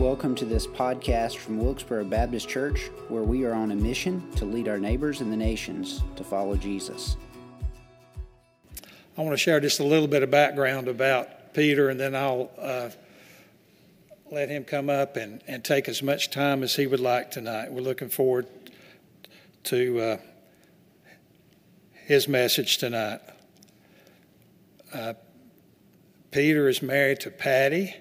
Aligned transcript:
Welcome 0.00 0.34
to 0.36 0.46
this 0.46 0.66
podcast 0.66 1.36
from 1.36 1.58
Wilkesboro 1.58 2.04
Baptist 2.04 2.48
Church, 2.48 2.88
where 3.08 3.22
we 3.22 3.44
are 3.44 3.52
on 3.52 3.70
a 3.70 3.76
mission 3.76 4.32
to 4.36 4.46
lead 4.46 4.66
our 4.66 4.78
neighbors 4.78 5.20
and 5.20 5.30
the 5.30 5.36
nations 5.36 6.02
to 6.16 6.24
follow 6.24 6.56
Jesus. 6.56 7.18
I 9.18 9.20
want 9.20 9.34
to 9.34 9.36
share 9.36 9.60
just 9.60 9.78
a 9.78 9.84
little 9.84 10.08
bit 10.08 10.22
of 10.22 10.30
background 10.30 10.88
about 10.88 11.52
Peter, 11.52 11.90
and 11.90 12.00
then 12.00 12.14
I'll 12.14 12.50
uh, 12.58 12.88
let 14.30 14.48
him 14.48 14.64
come 14.64 14.88
up 14.88 15.18
and, 15.18 15.42
and 15.46 15.62
take 15.62 15.86
as 15.86 16.02
much 16.02 16.30
time 16.30 16.62
as 16.62 16.74
he 16.74 16.86
would 16.86 17.00
like 17.00 17.30
tonight. 17.30 17.70
We're 17.70 17.82
looking 17.82 18.08
forward 18.08 18.46
to 19.64 20.00
uh, 20.00 20.16
his 21.92 22.26
message 22.26 22.78
tonight. 22.78 23.20
Uh, 24.94 25.12
Peter 26.30 26.70
is 26.70 26.80
married 26.80 27.20
to 27.20 27.30
Patty, 27.30 27.94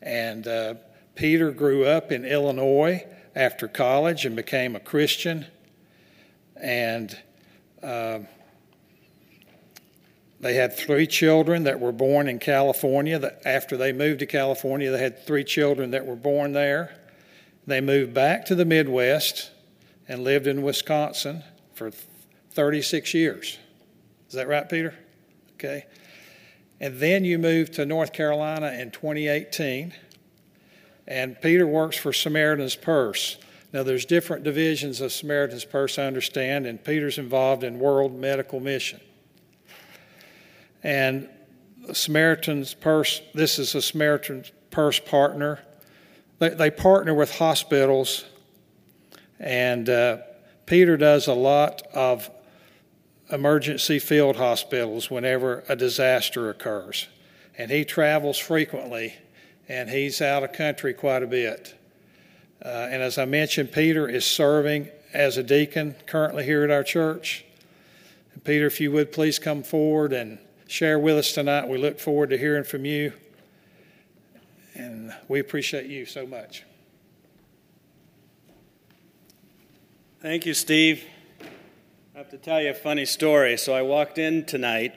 and 0.00 0.46
uh, 0.46 0.74
Peter 1.20 1.50
grew 1.50 1.84
up 1.84 2.10
in 2.10 2.24
Illinois 2.24 3.04
after 3.36 3.68
college 3.68 4.24
and 4.24 4.34
became 4.34 4.74
a 4.74 4.80
Christian. 4.80 5.44
And 6.56 7.14
uh, 7.82 8.20
they 10.40 10.54
had 10.54 10.74
three 10.74 11.06
children 11.06 11.64
that 11.64 11.78
were 11.78 11.92
born 11.92 12.26
in 12.26 12.38
California. 12.38 13.34
After 13.44 13.76
they 13.76 13.92
moved 13.92 14.20
to 14.20 14.26
California, 14.26 14.90
they 14.90 14.98
had 14.98 15.26
three 15.26 15.44
children 15.44 15.90
that 15.90 16.06
were 16.06 16.16
born 16.16 16.54
there. 16.54 16.96
They 17.66 17.82
moved 17.82 18.14
back 18.14 18.46
to 18.46 18.54
the 18.54 18.64
Midwest 18.64 19.50
and 20.08 20.24
lived 20.24 20.46
in 20.46 20.62
Wisconsin 20.62 21.44
for 21.74 21.90
36 22.52 23.12
years. 23.12 23.58
Is 24.28 24.36
that 24.36 24.48
right, 24.48 24.66
Peter? 24.66 24.94
Okay. 25.56 25.84
And 26.80 26.98
then 26.98 27.26
you 27.26 27.38
moved 27.38 27.74
to 27.74 27.84
North 27.84 28.14
Carolina 28.14 28.72
in 28.72 28.90
2018 28.90 29.92
and 31.06 31.40
Peter 31.40 31.66
works 31.66 31.96
for 31.96 32.12
Samaritan's 32.12 32.76
Purse. 32.76 33.38
Now, 33.72 33.82
there's 33.82 34.04
different 34.04 34.42
divisions 34.42 35.00
of 35.00 35.12
Samaritan's 35.12 35.64
Purse, 35.64 35.98
I 35.98 36.04
understand, 36.04 36.66
and 36.66 36.82
Peter's 36.82 37.18
involved 37.18 37.62
in 37.62 37.78
World 37.78 38.18
Medical 38.18 38.60
Mission. 38.60 39.00
And 40.82 41.28
Samaritan's 41.92 42.74
Purse, 42.74 43.22
this 43.34 43.58
is 43.58 43.74
a 43.74 43.82
Samaritan's 43.82 44.50
Purse 44.70 44.98
partner. 44.98 45.60
They, 46.38 46.50
they 46.50 46.70
partner 46.70 47.14
with 47.14 47.36
hospitals, 47.36 48.24
and 49.38 49.88
uh, 49.88 50.18
Peter 50.66 50.96
does 50.96 51.26
a 51.26 51.34
lot 51.34 51.82
of 51.94 52.30
emergency 53.30 53.98
field 53.98 54.36
hospitals 54.36 55.10
whenever 55.10 55.64
a 55.68 55.76
disaster 55.76 56.50
occurs. 56.50 57.08
And 57.56 57.70
he 57.70 57.84
travels 57.84 58.38
frequently 58.38 59.14
and 59.70 59.88
he's 59.88 60.20
out 60.20 60.42
of 60.42 60.52
country 60.52 60.92
quite 60.92 61.22
a 61.22 61.28
bit. 61.28 61.76
Uh, 62.60 62.88
and 62.90 63.02
as 63.04 63.18
I 63.18 63.24
mentioned, 63.24 63.70
Peter 63.70 64.08
is 64.08 64.24
serving 64.24 64.88
as 65.14 65.36
a 65.36 65.44
deacon 65.44 65.94
currently 66.06 66.44
here 66.44 66.64
at 66.64 66.72
our 66.72 66.82
church. 66.82 67.44
And 68.34 68.42
Peter, 68.42 68.66
if 68.66 68.80
you 68.80 68.90
would 68.90 69.12
please 69.12 69.38
come 69.38 69.62
forward 69.62 70.12
and 70.12 70.40
share 70.66 70.98
with 70.98 71.16
us 71.16 71.32
tonight. 71.32 71.68
We 71.68 71.78
look 71.78 72.00
forward 72.00 72.30
to 72.30 72.36
hearing 72.36 72.64
from 72.64 72.84
you. 72.84 73.12
And 74.74 75.14
we 75.28 75.38
appreciate 75.38 75.86
you 75.86 76.04
so 76.04 76.26
much. 76.26 76.64
Thank 80.20 80.46
you, 80.46 80.54
Steve. 80.54 81.04
I 82.16 82.18
have 82.18 82.30
to 82.30 82.38
tell 82.38 82.60
you 82.60 82.70
a 82.70 82.74
funny 82.74 83.06
story. 83.06 83.56
So 83.56 83.72
I 83.72 83.82
walked 83.82 84.18
in 84.18 84.44
tonight, 84.46 84.96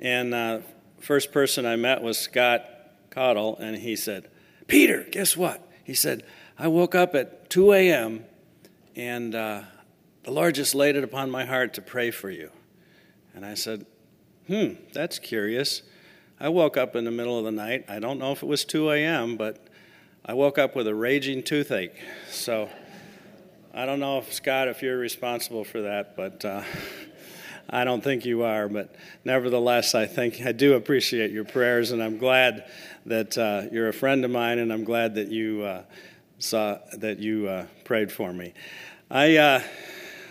and 0.00 0.32
uh, 0.32 0.60
first 0.98 1.30
person 1.30 1.66
I 1.66 1.76
met 1.76 2.02
was 2.02 2.18
Scott 2.18 2.77
Cottle, 3.10 3.56
and 3.58 3.76
he 3.76 3.96
said, 3.96 4.28
Peter, 4.66 5.06
guess 5.10 5.36
what? 5.36 5.66
He 5.84 5.94
said, 5.94 6.22
I 6.58 6.68
woke 6.68 6.94
up 6.94 7.14
at 7.14 7.50
2 7.50 7.72
a.m. 7.72 8.24
and 8.94 9.34
uh, 9.34 9.62
the 10.24 10.30
Lord 10.30 10.54
just 10.54 10.74
laid 10.74 10.96
it 10.96 11.04
upon 11.04 11.30
my 11.30 11.44
heart 11.44 11.74
to 11.74 11.82
pray 11.82 12.10
for 12.10 12.30
you. 12.30 12.50
And 13.34 13.46
I 13.46 13.54
said, 13.54 13.86
Hmm, 14.46 14.74
that's 14.92 15.18
curious. 15.18 15.82
I 16.40 16.48
woke 16.48 16.76
up 16.76 16.96
in 16.96 17.04
the 17.04 17.10
middle 17.10 17.38
of 17.38 17.44
the 17.44 17.52
night. 17.52 17.84
I 17.88 17.98
don't 17.98 18.18
know 18.18 18.32
if 18.32 18.42
it 18.42 18.46
was 18.46 18.64
2 18.64 18.90
a.m., 18.92 19.36
but 19.36 19.68
I 20.24 20.34
woke 20.34 20.58
up 20.58 20.74
with 20.74 20.86
a 20.86 20.94
raging 20.94 21.42
toothache. 21.42 21.96
So 22.30 22.68
I 23.74 23.86
don't 23.86 24.00
know 24.00 24.18
if, 24.18 24.32
Scott, 24.32 24.68
if 24.68 24.82
you're 24.82 24.98
responsible 24.98 25.64
for 25.64 25.82
that, 25.82 26.16
but. 26.16 26.44
Uh, 26.44 26.62
I 27.70 27.84
don't 27.84 28.02
think 28.02 28.24
you 28.24 28.44
are, 28.44 28.66
but 28.66 28.94
nevertheless, 29.26 29.94
I 29.94 30.06
think 30.06 30.40
I 30.40 30.52
do 30.52 30.72
appreciate 30.74 31.32
your 31.32 31.44
prayers, 31.44 31.90
and 31.90 32.02
I'm 32.02 32.16
glad 32.16 32.64
that 33.04 33.36
uh, 33.36 33.64
you're 33.70 33.88
a 33.88 33.92
friend 33.92 34.24
of 34.24 34.30
mine, 34.30 34.58
and 34.58 34.72
I'm 34.72 34.84
glad 34.84 35.16
that 35.16 35.28
you 35.28 35.62
uh, 35.62 35.82
saw 36.38 36.78
that 36.94 37.18
you 37.18 37.46
uh, 37.46 37.66
prayed 37.84 38.10
for 38.10 38.32
me. 38.32 38.54
I 39.10 39.36
uh, 39.36 39.62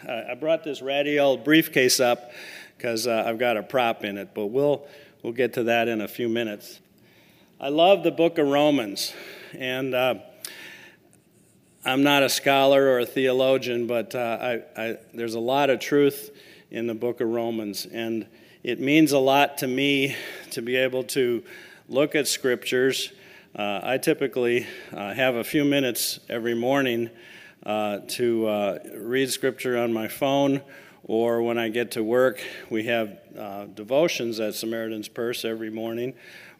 I 0.07 0.33
brought 0.33 0.63
this 0.63 0.81
ratty 0.81 1.19
old 1.19 1.43
briefcase 1.43 1.99
up 1.99 2.31
because 2.75 3.05
uh, 3.05 3.25
I've 3.27 3.37
got 3.37 3.55
a 3.55 3.61
prop 3.61 4.03
in 4.03 4.17
it, 4.17 4.29
but 4.33 4.47
we'll 4.47 4.87
we'll 5.21 5.33
get 5.33 5.53
to 5.53 5.63
that 5.65 5.87
in 5.87 6.01
a 6.01 6.07
few 6.07 6.29
minutes. 6.29 6.79
I 7.59 7.69
love 7.69 8.03
the 8.03 8.11
Book 8.11 8.39
of 8.39 8.47
Romans, 8.47 9.13
and 9.53 9.93
uh, 9.93 10.15
I'm 11.85 12.01
not 12.01 12.23
a 12.23 12.29
scholar 12.29 12.83
or 12.83 12.99
a 12.99 13.05
theologian, 13.05 13.85
but 13.85 14.15
I, 14.15 14.61
I, 14.75 14.97
there's 15.13 15.35
a 15.35 15.39
lot 15.39 15.69
of 15.69 15.79
truth 15.79 16.31
in 16.71 16.87
the 16.87 16.93
book 16.93 17.21
of 17.21 17.29
Romans. 17.29 17.85
And 17.85 18.27
it 18.63 18.79
means 18.79 19.11
a 19.11 19.19
lot 19.19 19.59
to 19.59 19.67
me 19.67 20.15
to 20.51 20.61
be 20.61 20.75
able 20.75 21.03
to 21.03 21.43
look 21.87 22.15
at 22.15 22.27
scriptures. 22.27 23.11
Uh, 23.55 23.79
I 23.83 23.97
typically 23.97 24.67
uh, 24.93 25.13
have 25.13 25.35
a 25.35 25.43
few 25.43 25.63
minutes 25.63 26.19
every 26.29 26.55
morning 26.55 27.09
uh, 27.65 27.99
to 28.07 28.47
uh, 28.47 28.79
read 28.95 29.31
scripture 29.31 29.77
on 29.77 29.91
my 29.91 30.07
phone, 30.07 30.61
or 31.03 31.41
when 31.41 31.57
I 31.57 31.69
get 31.69 31.91
to 31.91 32.03
work, 32.03 32.41
we 32.69 32.83
have 32.85 33.17
uh, 33.37 33.65
devotions 33.65 34.39
at 34.39 34.55
Samaritan's 34.55 35.07
Purse 35.07 35.43
every 35.45 35.69
morning. 35.69 36.13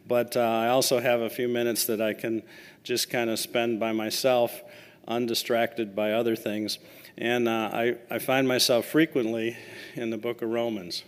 But 0.06 0.36
uh, 0.36 0.40
I 0.40 0.68
also 0.68 1.00
have 1.00 1.20
a 1.20 1.30
few 1.30 1.48
minutes 1.48 1.84
that 1.86 2.00
I 2.00 2.14
can 2.14 2.42
just 2.82 3.10
kind 3.10 3.28
of 3.28 3.38
spend 3.38 3.78
by 3.78 3.92
myself, 3.92 4.62
undistracted 5.08 5.96
by 5.96 6.12
other 6.12 6.36
things. 6.36 6.78
And 7.16 7.48
uh, 7.48 7.70
I, 7.72 7.96
I 8.10 8.18
find 8.18 8.46
myself 8.46 8.86
frequently 8.86 9.56
in 9.94 10.10
the 10.10 10.18
book 10.18 10.42
of 10.42 10.50
Romans. 10.50 11.02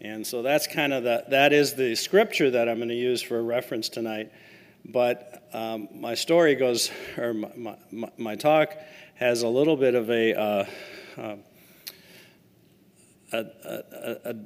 And 0.00 0.26
so 0.26 0.42
that's 0.42 0.66
kind 0.66 0.92
of 0.92 1.04
the, 1.04 1.24
that 1.28 1.52
is 1.52 1.74
the 1.74 1.94
scripture 1.94 2.50
that 2.50 2.68
I'm 2.68 2.78
going 2.78 2.88
to 2.88 2.94
use 2.94 3.22
for 3.22 3.38
a 3.38 3.42
reference 3.42 3.88
tonight. 3.88 4.32
But 4.84 5.48
um, 5.52 5.88
my 5.94 6.14
story 6.14 6.56
goes, 6.56 6.90
or 7.16 7.34
my, 7.34 7.76
my, 7.92 8.10
my, 8.16 8.34
talk 8.34 8.74
has 9.14 9.42
a 9.42 9.48
little 9.48 9.76
bit 9.76 9.94
of 9.94 10.10
a, 10.10 10.34
uh, 10.34 10.64
uh, 11.16 11.36
a, 13.32 13.38
a, 13.38 14.16
a, 14.24 14.36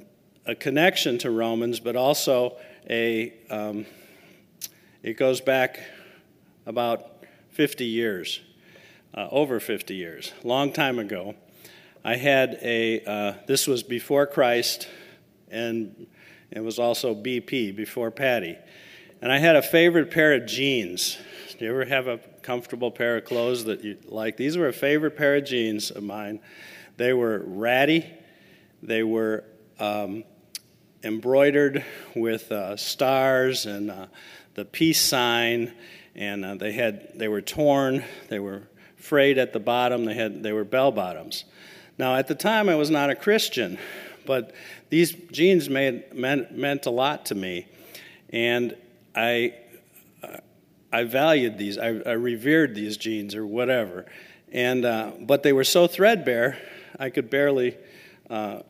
a, 0.45 0.55
connection 0.55 1.17
to 1.19 1.31
Romans, 1.31 1.79
but 1.79 1.95
also 1.95 2.57
a, 2.87 3.33
um, 3.49 3.87
it 5.01 5.17
goes 5.17 5.41
back 5.41 5.79
about 6.67 7.23
50 7.49 7.85
years 7.85 8.41
uh, 9.13 9.27
over 9.31 9.59
50 9.59 9.95
years, 9.95 10.33
long 10.43 10.71
time 10.71 10.99
ago. 10.99 11.35
I 12.03 12.15
had 12.15 12.59
a, 12.61 13.03
uh, 13.03 13.33
this 13.47 13.67
was 13.67 13.83
before 13.83 14.27
Christ, 14.27 14.87
and 15.49 16.07
it 16.51 16.61
was 16.61 16.79
also 16.79 17.13
BP, 17.13 17.75
before 17.75 18.11
Patty. 18.11 18.57
And 19.21 19.31
I 19.31 19.39
had 19.39 19.55
a 19.55 19.61
favorite 19.61 20.11
pair 20.11 20.33
of 20.33 20.45
jeans. 20.45 21.17
Do 21.57 21.65
you 21.65 21.71
ever 21.71 21.85
have 21.85 22.07
a 22.07 22.19
comfortable 22.43 22.91
pair 22.91 23.17
of 23.17 23.25
clothes 23.25 23.65
that 23.65 23.83
you 23.83 23.97
like? 24.05 24.37
These 24.37 24.57
were 24.57 24.67
a 24.67 24.73
favorite 24.73 25.17
pair 25.17 25.35
of 25.35 25.45
jeans 25.45 25.89
of 25.89 26.03
mine. 26.03 26.39
They 26.97 27.13
were 27.13 27.43
ratty, 27.45 28.05
they 28.81 29.03
were 29.03 29.43
um, 29.79 30.23
embroidered 31.03 31.83
with 32.15 32.51
uh, 32.51 32.77
stars 32.77 33.65
and 33.65 33.89
uh, 33.89 34.07
the 34.53 34.65
peace 34.65 35.01
sign, 35.01 35.73
and 36.15 36.45
uh, 36.45 36.55
they 36.55 36.71
had 36.71 37.17
they 37.17 37.27
were 37.27 37.41
torn. 37.41 38.03
They 38.29 38.39
were 38.39 38.63
frayed 38.97 39.37
at 39.37 39.53
the 39.53 39.59
bottom. 39.59 40.05
They 40.05 40.13
had 40.13 40.43
they 40.43 40.51
were 40.51 40.63
bell 40.63 40.91
bottoms. 40.91 41.45
Now 41.97 42.15
at 42.15 42.27
the 42.27 42.35
time 42.35 42.69
I 42.69 42.75
was 42.75 42.89
not 42.89 43.09
a 43.09 43.15
Christian, 43.15 43.77
but 44.25 44.53
these 44.89 45.13
jeans 45.31 45.69
made 45.69 46.13
meant, 46.13 46.55
meant 46.55 46.85
a 46.85 46.91
lot 46.91 47.25
to 47.27 47.35
me, 47.35 47.67
and 48.29 48.75
I 49.15 49.55
I 50.91 51.03
valued 51.03 51.57
these. 51.57 51.77
I, 51.77 51.87
I 52.05 52.13
revered 52.13 52.75
these 52.75 52.97
jeans 52.97 53.35
or 53.35 53.45
whatever, 53.45 54.05
and 54.51 54.85
uh, 54.85 55.11
but 55.19 55.43
they 55.43 55.53
were 55.53 55.63
so 55.63 55.87
threadbare 55.87 56.57
I 56.99 57.09
could 57.09 57.29
barely. 57.29 57.77
Uh, 58.29 58.61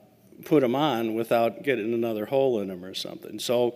put 0.45 0.61
them 0.61 0.75
on 0.75 1.15
without 1.15 1.63
getting 1.63 1.93
another 1.93 2.25
hole 2.25 2.59
in 2.59 2.67
them 2.67 2.85
or 2.85 2.93
something. 2.93 3.39
So 3.39 3.75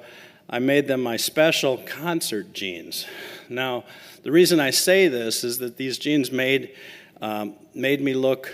I 0.51 0.59
made 0.59 0.87
them 0.87 1.01
my 1.01 1.15
special 1.15 1.77
concert 1.77 2.51
jeans. 2.51 3.05
Now, 3.47 3.85
the 4.23 4.31
reason 4.31 4.59
I 4.59 4.71
say 4.71 5.07
this 5.07 5.45
is 5.45 5.59
that 5.59 5.77
these 5.77 5.97
jeans 5.97 6.29
made, 6.29 6.75
um, 7.21 7.55
made 7.73 8.01
me 8.01 8.13
look 8.13 8.53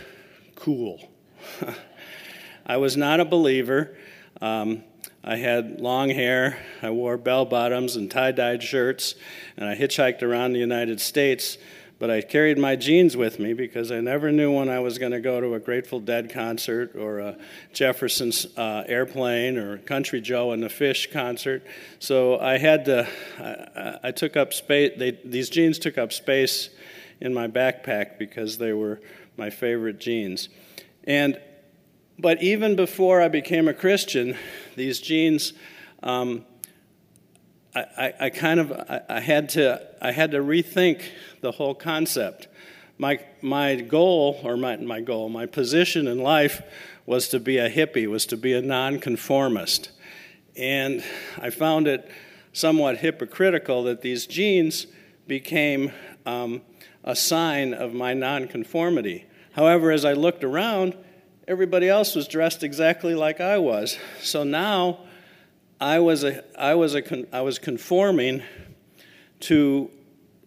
cool. 0.55 1.09
I 2.67 2.77
was 2.77 2.95
not 2.95 3.19
a 3.19 3.25
believer. 3.25 3.97
Um, 4.41 4.83
I 5.23 5.37
had 5.37 5.81
long 5.81 6.09
hair, 6.09 6.59
I 6.81 6.91
wore 6.91 7.17
bell 7.17 7.45
bottoms 7.45 7.95
and 7.95 8.09
tie 8.09 8.31
dyed 8.31 8.61
shirts, 8.61 9.15
and 9.57 9.67
I 9.67 9.75
hitchhiked 9.75 10.21
around 10.21 10.53
the 10.53 10.59
United 10.59 11.01
States. 11.01 11.57
But 11.99 12.11
I 12.11 12.21
carried 12.21 12.59
my 12.59 12.75
jeans 12.75 13.17
with 13.17 13.39
me 13.39 13.53
because 13.53 13.91
I 13.91 14.01
never 14.01 14.31
knew 14.31 14.51
when 14.51 14.69
I 14.69 14.79
was 14.79 14.99
going 14.99 15.13
to 15.13 15.19
go 15.19 15.41
to 15.41 15.55
a 15.55 15.59
Grateful 15.59 15.99
Dead 15.99 16.31
concert 16.31 16.95
or 16.95 17.19
a 17.19 17.37
Jefferson's 17.73 18.45
uh, 18.55 18.83
Airplane 18.87 19.57
or 19.57 19.79
Country 19.79 20.21
Joe 20.21 20.51
and 20.51 20.61
the 20.61 20.69
Fish 20.69 21.09
concert. 21.11 21.65
So 21.97 22.39
I 22.39 22.59
had 22.59 22.85
to, 22.85 23.07
I, 23.39 24.09
I 24.09 24.11
took 24.11 24.37
up 24.37 24.53
space, 24.53 24.93
these 25.25 25.49
jeans 25.49 25.79
took 25.79 25.97
up 25.97 26.13
space 26.13 26.69
in 27.19 27.33
my 27.33 27.47
backpack 27.47 28.19
because 28.19 28.59
they 28.59 28.73
were 28.73 29.01
my 29.35 29.49
favorite 29.49 29.99
jeans. 29.99 30.49
And 31.05 31.39
but 32.19 32.41
even 32.41 32.75
before 32.75 33.21
I 33.21 33.27
became 33.27 33.67
a 33.67 33.73
Christian, 33.73 34.35
these 34.75 34.99
jeans, 34.99 35.53
um, 36.01 36.45
I, 37.77 37.85
I, 37.97 38.13
I, 38.21 38.29
kind 38.29 38.59
of 38.59 38.71
I, 38.71 39.01
I, 39.07 39.19
had 39.19 39.49
to 39.49 39.81
I 40.01 40.11
had 40.11 40.31
to 40.31 40.39
rethink 40.39 41.03
the 41.41 41.51
whole 41.51 41.75
concept. 41.75 42.47
My 42.97 43.19
my 43.41 43.75
goal 43.75 44.39
or 44.43 44.57
my 44.57 44.77
my 44.77 45.01
goal, 45.01 45.29
my 45.29 45.45
position 45.45 46.07
in 46.07 46.17
life 46.17 46.63
was 47.05 47.27
to 47.29 47.39
be 47.39 47.59
a 47.59 47.69
hippie, 47.69 48.07
was 48.07 48.25
to 48.27 48.37
be 48.37 48.53
a 48.53 48.61
nonconformist, 48.61 49.91
and 50.55 51.03
I 51.37 51.51
found 51.51 51.87
it 51.87 52.09
somewhat 52.51 52.97
hypocritical 52.97 53.83
that 53.83 54.01
these 54.01 54.25
jeans 54.25 54.87
became 55.27 55.91
um, 56.25 56.63
a 57.03 57.15
sign 57.15 57.75
of 57.75 57.93
my 57.93 58.15
nonconformity. 58.15 59.25
However, 59.51 59.91
as 59.91 60.03
I 60.03 60.13
looked 60.13 60.43
around, 60.43 60.97
everybody 61.47 61.87
else 61.87 62.15
was 62.15 62.27
dressed 62.27 62.63
exactly 62.63 63.13
like 63.13 63.39
I 63.39 63.59
was. 63.59 63.99
So 64.21 64.43
now 64.43 65.01
I 65.79 65.99
was, 65.99 66.23
a, 66.23 66.43
I 66.59 66.73
was, 66.73 66.95
a, 66.95 67.35
I 67.35 67.41
was 67.41 67.59
conforming 67.59 68.41
to 69.41 69.91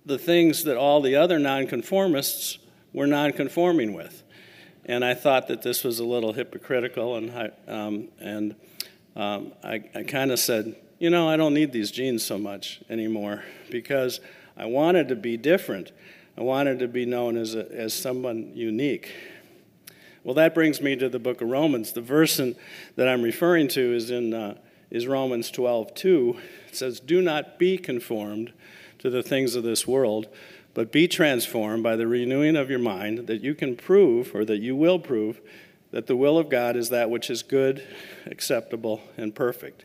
the 0.04 0.18
things 0.18 0.64
that 0.64 0.76
all 0.76 1.00
the 1.00 1.14
other 1.14 1.38
nonconformists 1.38 2.58
were 2.92 3.06
nonconforming 3.06 3.92
with. 3.92 4.24
And 4.84 5.04
I 5.04 5.14
thought 5.14 5.46
that 5.46 5.62
this 5.62 5.84
was 5.84 6.00
a 6.00 6.04
little 6.04 6.32
hypocritical, 6.32 7.16
and 7.16 7.30
I, 7.30 7.50
um, 7.68 8.08
and 8.18 8.56
um, 9.14 9.52
I, 9.62 9.84
I 9.94 10.02
kind 10.02 10.32
of 10.32 10.40
said, 10.40 10.74
you 10.98 11.10
know, 11.10 11.28
I 11.28 11.36
don't 11.36 11.54
need 11.54 11.72
these 11.72 11.92
jeans 11.92 12.24
so 12.24 12.36
much 12.36 12.82
anymore 12.90 13.44
because 13.70 14.18
I 14.56 14.64
wanted 14.64 15.08
to 15.08 15.16
be 15.16 15.36
different. 15.36 15.92
I 16.36 16.42
wanted 16.42 16.80
to 16.80 16.88
be 16.88 17.06
known 17.06 17.36
as, 17.36 17.54
a, 17.54 17.70
as 17.70 17.94
someone 17.94 18.50
unique. 18.56 19.12
Well, 20.24 20.34
that 20.34 20.54
brings 20.54 20.80
me 20.80 20.96
to 20.96 21.08
the 21.08 21.20
book 21.20 21.40
of 21.40 21.48
Romans. 21.48 21.92
The 21.92 22.00
verse 22.00 22.40
in, 22.40 22.56
that 22.96 23.06
I'm 23.06 23.22
referring 23.22 23.68
to 23.68 23.94
is 23.94 24.10
in 24.10 24.34
uh, 24.34 24.56
is 24.90 25.06
Romans 25.06 25.50
12, 25.50 25.94
2. 25.94 26.36
It 26.68 26.76
says, 26.76 27.00
Do 27.00 27.22
not 27.22 27.58
be 27.58 27.78
conformed 27.78 28.52
to 28.98 29.10
the 29.10 29.22
things 29.22 29.54
of 29.54 29.62
this 29.62 29.86
world, 29.86 30.26
but 30.74 30.92
be 30.92 31.08
transformed 31.08 31.82
by 31.82 31.96
the 31.96 32.06
renewing 32.06 32.56
of 32.56 32.70
your 32.70 32.78
mind, 32.78 33.26
that 33.26 33.42
you 33.42 33.54
can 33.54 33.76
prove, 33.76 34.34
or 34.34 34.44
that 34.44 34.58
you 34.58 34.76
will 34.76 34.98
prove, 34.98 35.40
that 35.90 36.06
the 36.06 36.16
will 36.16 36.38
of 36.38 36.48
God 36.48 36.76
is 36.76 36.90
that 36.90 37.10
which 37.10 37.30
is 37.30 37.42
good, 37.42 37.86
acceptable, 38.26 39.00
and 39.16 39.34
perfect. 39.34 39.84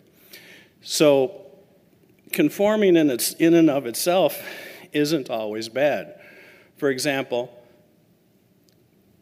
So, 0.82 1.42
conforming 2.32 2.96
in, 2.96 3.10
its, 3.10 3.34
in 3.34 3.54
and 3.54 3.70
of 3.70 3.86
itself 3.86 4.42
isn't 4.92 5.30
always 5.30 5.70
bad. 5.70 6.20
For 6.78 6.90
example, 6.90 7.52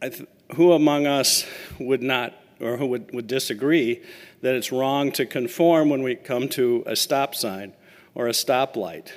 th- 0.02 0.28
who 0.56 0.72
among 0.72 1.06
us 1.06 1.46
would 1.78 2.02
not 2.02 2.34
or 2.60 2.76
who 2.76 2.86
would, 2.86 3.12
would 3.12 3.26
disagree 3.26 4.02
that 4.44 4.54
it's 4.54 4.70
wrong 4.70 5.10
to 5.10 5.24
conform 5.24 5.88
when 5.88 6.02
we 6.02 6.14
come 6.14 6.50
to 6.50 6.82
a 6.84 6.94
stop 6.94 7.34
sign 7.34 7.72
or 8.14 8.26
a 8.26 8.32
stoplight? 8.32 9.10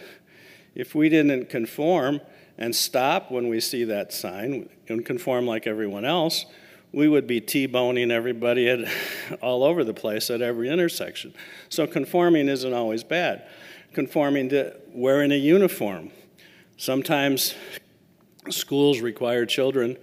If 0.73 0.95
we 0.95 1.09
didn't 1.09 1.49
conform 1.49 2.21
and 2.57 2.73
stop 2.73 3.29
when 3.29 3.49
we 3.49 3.59
see 3.59 3.83
that 3.83 4.13
sign 4.13 4.69
and 4.87 5.05
conform 5.05 5.45
like 5.45 5.67
everyone 5.67 6.05
else, 6.05 6.45
we 6.93 7.09
would 7.09 7.27
be 7.27 7.41
T-boning 7.41 8.09
everybody 8.09 8.69
at, 8.69 8.89
all 9.41 9.65
over 9.65 9.83
the 9.83 9.93
place 9.93 10.29
at 10.29 10.41
every 10.41 10.69
intersection. 10.69 11.33
So 11.67 11.87
conforming 11.87 12.47
isn't 12.47 12.73
always 12.73 13.03
bad. 13.03 13.45
Conforming 13.91 14.47
to 14.49 14.77
wearing 14.93 15.33
a 15.33 15.37
uniform. 15.37 16.11
Sometimes 16.77 17.53
schools 18.49 19.01
require 19.01 19.45
children 19.45 19.97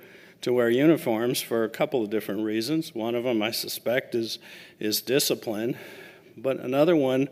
to 0.45 0.53
wear 0.53 0.69
uniforms 0.69 1.41
for 1.41 1.65
a 1.65 1.71
couple 1.71 2.05
of 2.05 2.11
different 2.11 2.45
reasons. 2.45 2.95
One 2.95 3.15
of 3.15 3.25
them, 3.25 3.41
I 3.41 3.51
suspect, 3.51 4.15
is, 4.15 4.39
is 4.79 5.01
discipline, 5.01 5.79
but 6.37 6.61
another 6.61 6.95
one 6.95 7.31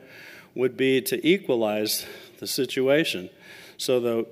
would 0.54 0.78
be 0.78 1.02
to 1.02 1.26
equalize 1.26 2.06
the 2.38 2.46
situation. 2.46 3.28
So 3.76 4.00
the, 4.00 4.26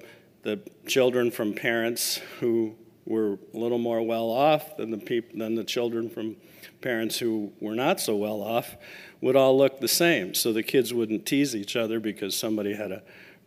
the 0.45 0.61
children 0.87 1.31
from 1.31 1.53
parents 1.53 2.23
who 2.39 2.75
were 3.05 3.39
a 3.53 3.59
little 3.59 3.77
more 3.77 4.01
well 4.01 4.31
off 4.31 4.79
than 4.79 4.91
the, 4.91 4.97
peop- 4.97 5.37
than 5.37 5.57
the 5.57 5.65
children 5.65 6.09
from 6.09 6.37
parents 6.81 7.19
who 7.19 7.53
were 7.61 7.75
not 7.75 8.01
so 8.01 8.17
well 8.17 8.41
off 8.41 8.77
would 9.21 9.37
all 9.37 9.59
look 9.59 9.81
the 9.81 9.89
same. 9.89 10.33
So 10.33 10.55
the 10.55 10.63
kids 10.63 10.95
wouldn't 10.95 11.27
tease 11.27 11.55
each 11.55 11.77
other 11.77 12.01
because 12.01 12.35
somebody 12.35 12.73
had 12.73 12.93
a 12.93 13.03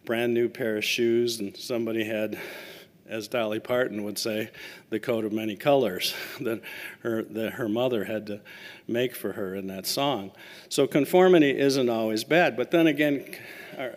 brand 0.05 0.35
new 0.35 0.47
pair 0.47 0.77
of 0.77 0.85
shoes 0.85 1.39
and 1.39 1.57
somebody 1.57 2.03
had 2.03 2.39
as 3.13 3.27
Dolly 3.27 3.59
Parton 3.59 4.03
would 4.03 4.17
say, 4.17 4.49
the 4.89 4.99
coat 4.99 5.23
of 5.23 5.31
many 5.31 5.55
colors 5.55 6.15
that 6.41 6.61
her, 7.01 7.21
that 7.21 7.53
her 7.53 7.69
mother 7.69 8.05
had 8.05 8.25
to 8.25 8.41
make 8.87 9.15
for 9.15 9.33
her 9.33 9.53
in 9.53 9.67
that 9.67 9.85
song. 9.85 10.31
So 10.67 10.87
conformity 10.87 11.55
isn't 11.55 11.89
always 11.89 12.23
bad, 12.23 12.57
but 12.57 12.71
then 12.71 12.87
again, 12.87 13.35
uh, 13.77 13.89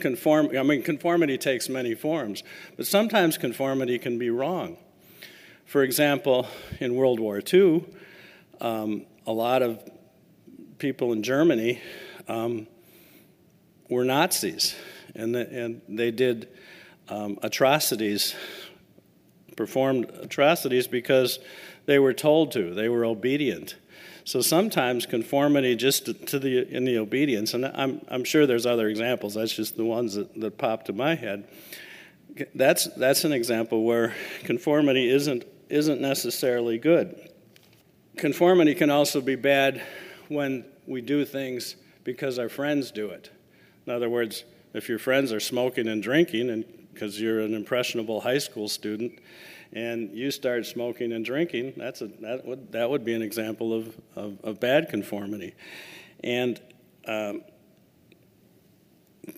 conform, 0.00 0.56
I 0.56 0.64
mean, 0.64 0.82
conformity 0.82 1.38
takes 1.38 1.68
many 1.68 1.94
forms, 1.94 2.42
but 2.76 2.88
sometimes 2.88 3.38
conformity 3.38 4.00
can 4.00 4.18
be 4.18 4.30
wrong. 4.30 4.78
For 5.64 5.84
example, 5.84 6.48
in 6.80 6.96
World 6.96 7.20
War 7.20 7.40
II, 7.40 7.84
um, 8.60 9.06
a 9.28 9.32
lot 9.32 9.62
of 9.62 9.80
people 10.78 11.12
in 11.12 11.22
Germany 11.22 11.80
um, 12.26 12.66
were 13.88 14.04
Nazis, 14.04 14.74
and, 15.14 15.32
the, 15.36 15.48
and 15.48 15.82
they 15.88 16.10
did 16.10 16.48
um, 17.10 17.38
atrocities, 17.42 18.34
performed 19.56 20.10
atrocities 20.22 20.86
because 20.86 21.38
they 21.86 21.98
were 21.98 22.14
told 22.14 22.52
to, 22.52 22.72
they 22.72 22.88
were 22.88 23.04
obedient. 23.04 23.74
So 24.24 24.40
sometimes 24.40 25.06
conformity 25.06 25.74
just 25.74 26.06
to, 26.06 26.14
to 26.14 26.38
the 26.38 26.68
in 26.74 26.84
the 26.84 26.98
obedience, 26.98 27.52
and 27.54 27.66
I'm 27.66 28.00
I'm 28.08 28.22
sure 28.22 28.46
there's 28.46 28.66
other 28.66 28.88
examples. 28.88 29.34
That's 29.34 29.54
just 29.54 29.76
the 29.76 29.84
ones 29.84 30.14
that, 30.14 30.38
that 30.40 30.56
popped 30.56 30.86
to 30.86 30.92
my 30.92 31.14
head. 31.14 31.48
That's 32.54 32.86
that's 32.94 33.24
an 33.24 33.32
example 33.32 33.82
where 33.82 34.14
conformity 34.44 35.10
isn't 35.10 35.44
isn't 35.68 36.00
necessarily 36.00 36.78
good. 36.78 37.28
Conformity 38.16 38.74
can 38.74 38.90
also 38.90 39.20
be 39.20 39.36
bad 39.36 39.82
when 40.28 40.64
we 40.86 41.00
do 41.00 41.24
things 41.24 41.76
because 42.04 42.38
our 42.38 42.48
friends 42.48 42.90
do 42.90 43.08
it. 43.08 43.30
In 43.86 43.92
other 43.92 44.08
words, 44.08 44.44
if 44.74 44.88
your 44.88 44.98
friends 44.98 45.32
are 45.32 45.40
smoking 45.40 45.88
and 45.88 46.02
drinking 46.02 46.50
and 46.50 46.64
because 46.92 47.20
you're 47.20 47.40
an 47.40 47.54
impressionable 47.54 48.20
high 48.20 48.38
school 48.38 48.68
student 48.68 49.18
and 49.72 50.10
you 50.12 50.30
start 50.30 50.66
smoking 50.66 51.12
and 51.12 51.24
drinking, 51.24 51.74
that's 51.76 52.02
a, 52.02 52.08
that, 52.20 52.44
would, 52.44 52.72
that 52.72 52.90
would 52.90 53.04
be 53.04 53.14
an 53.14 53.22
example 53.22 53.72
of, 53.72 53.96
of, 54.16 54.40
of 54.42 54.60
bad 54.60 54.88
conformity. 54.88 55.54
And 56.24 56.60
um, 57.06 57.42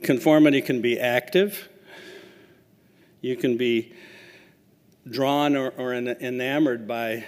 conformity 0.03 0.63
can 0.63 0.81
be 0.81 0.99
active, 0.99 1.69
you 3.21 3.37
can 3.37 3.57
be 3.57 3.93
drawn 5.09 5.57
or, 5.57 5.71
or 5.77 5.93
enamored 5.93 6.89
by, 6.89 7.25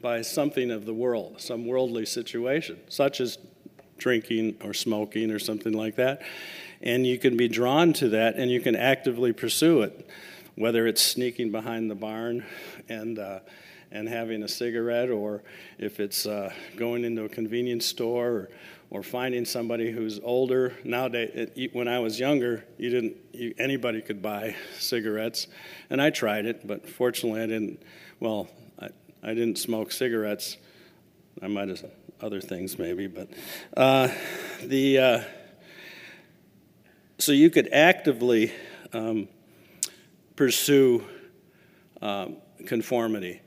by 0.00 0.22
something 0.22 0.70
of 0.70 0.86
the 0.86 0.94
world, 0.94 1.40
some 1.40 1.66
worldly 1.66 2.06
situation, 2.06 2.78
such 2.88 3.20
as 3.20 3.38
drinking 3.98 4.56
or 4.62 4.74
smoking 4.74 5.30
or 5.30 5.38
something 5.38 5.72
like 5.72 5.96
that 5.96 6.22
and 6.84 7.06
you 7.06 7.18
can 7.18 7.36
be 7.36 7.48
drawn 7.48 7.92
to 7.94 8.10
that 8.10 8.36
and 8.36 8.50
you 8.50 8.60
can 8.60 8.76
actively 8.76 9.32
pursue 9.32 9.80
it, 9.80 10.06
whether 10.54 10.86
it's 10.86 11.02
sneaking 11.02 11.50
behind 11.50 11.90
the 11.90 11.94
barn 11.94 12.44
and 12.88 13.18
uh, 13.18 13.40
and 13.90 14.08
having 14.08 14.42
a 14.42 14.48
cigarette, 14.48 15.08
or 15.08 15.44
if 15.78 16.00
it's 16.00 16.26
uh, 16.26 16.52
going 16.76 17.04
into 17.04 17.24
a 17.24 17.28
convenience 17.28 17.86
store, 17.86 18.28
or, 18.28 18.50
or 18.90 19.02
finding 19.04 19.44
somebody 19.44 19.92
who's 19.92 20.18
older. 20.24 20.74
Nowadays, 20.82 21.50
it, 21.54 21.74
when 21.74 21.86
I 21.86 22.00
was 22.00 22.18
younger, 22.18 22.64
you 22.76 22.90
didn't 22.90 23.16
you, 23.32 23.54
anybody 23.56 24.02
could 24.02 24.20
buy 24.20 24.56
cigarettes, 24.78 25.46
and 25.90 26.02
I 26.02 26.10
tried 26.10 26.44
it, 26.44 26.66
but 26.66 26.88
fortunately, 26.88 27.40
I 27.40 27.46
didn't. 27.46 27.82
Well, 28.18 28.48
I, 28.80 28.88
I 29.22 29.28
didn't 29.28 29.58
smoke 29.58 29.92
cigarettes. 29.92 30.56
I 31.40 31.46
might 31.46 31.68
have 31.68 31.84
other 32.20 32.40
things 32.40 32.78
maybe, 32.78 33.06
but 33.06 33.28
uh, 33.76 34.08
the 34.62 34.98
uh, 34.98 35.20
so 37.18 37.32
you 37.32 37.50
could 37.50 37.72
actively 37.72 38.52
um, 38.92 39.28
pursue 40.36 41.04
um, 42.02 42.36
conformity. 42.66 43.40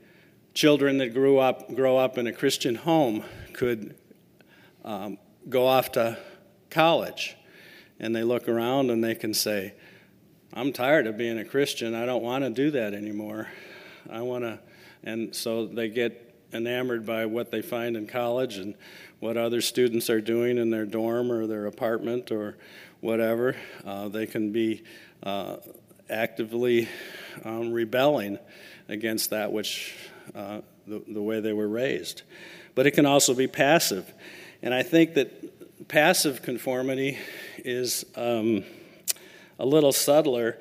Children 0.54 0.98
that 0.98 1.14
grew 1.14 1.38
up 1.38 1.74
grow 1.74 1.96
up 1.96 2.18
in 2.18 2.26
a 2.26 2.32
Christian 2.32 2.74
home 2.74 3.22
could 3.52 3.94
um, 4.84 5.18
go 5.48 5.66
off 5.66 5.92
to 5.92 6.18
college 6.70 7.36
and 8.00 8.14
they 8.14 8.22
look 8.22 8.48
around 8.48 8.90
and 8.90 9.02
they 9.02 9.14
can 9.14 9.34
say, 9.34 9.74
I'm 10.52 10.72
tired 10.72 11.06
of 11.06 11.16
being 11.16 11.38
a 11.38 11.44
Christian. 11.44 11.94
I 11.94 12.06
don't 12.06 12.22
want 12.22 12.44
to 12.44 12.50
do 12.50 12.70
that 12.72 12.94
anymore. 12.94 13.48
I 14.10 14.22
want 14.22 14.44
to, 14.44 14.58
and 15.04 15.34
so 15.34 15.66
they 15.66 15.88
get 15.88 16.24
enamored 16.52 17.04
by 17.04 17.26
what 17.26 17.50
they 17.50 17.60
find 17.60 17.96
in 17.96 18.06
college 18.06 18.56
and 18.56 18.74
what 19.20 19.36
other 19.36 19.60
students 19.60 20.08
are 20.08 20.20
doing 20.20 20.56
in 20.56 20.70
their 20.70 20.86
dorm 20.86 21.30
or 21.30 21.46
their 21.46 21.66
apartment 21.66 22.30
or 22.30 22.56
whatever. 23.00 23.56
Uh, 23.84 24.08
they 24.08 24.26
can 24.26 24.52
be 24.52 24.82
uh, 25.22 25.56
actively 26.10 26.88
um, 27.44 27.72
rebelling 27.72 28.38
against 28.88 29.30
that 29.30 29.52
which 29.52 29.94
uh, 30.34 30.60
the, 30.86 31.02
the 31.08 31.22
way 31.22 31.40
they 31.40 31.52
were 31.52 31.68
raised. 31.68 32.22
But 32.74 32.86
it 32.86 32.92
can 32.92 33.06
also 33.06 33.34
be 33.34 33.46
passive. 33.46 34.12
And 34.62 34.72
I 34.72 34.82
think 34.82 35.14
that 35.14 35.88
passive 35.88 36.42
conformity 36.42 37.18
is 37.58 38.04
um, 38.16 38.64
a 39.58 39.66
little 39.66 39.92
subtler 39.92 40.58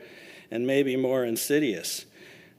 and 0.52 0.66
maybe 0.66 0.96
more 0.96 1.24
insidious. 1.24 2.06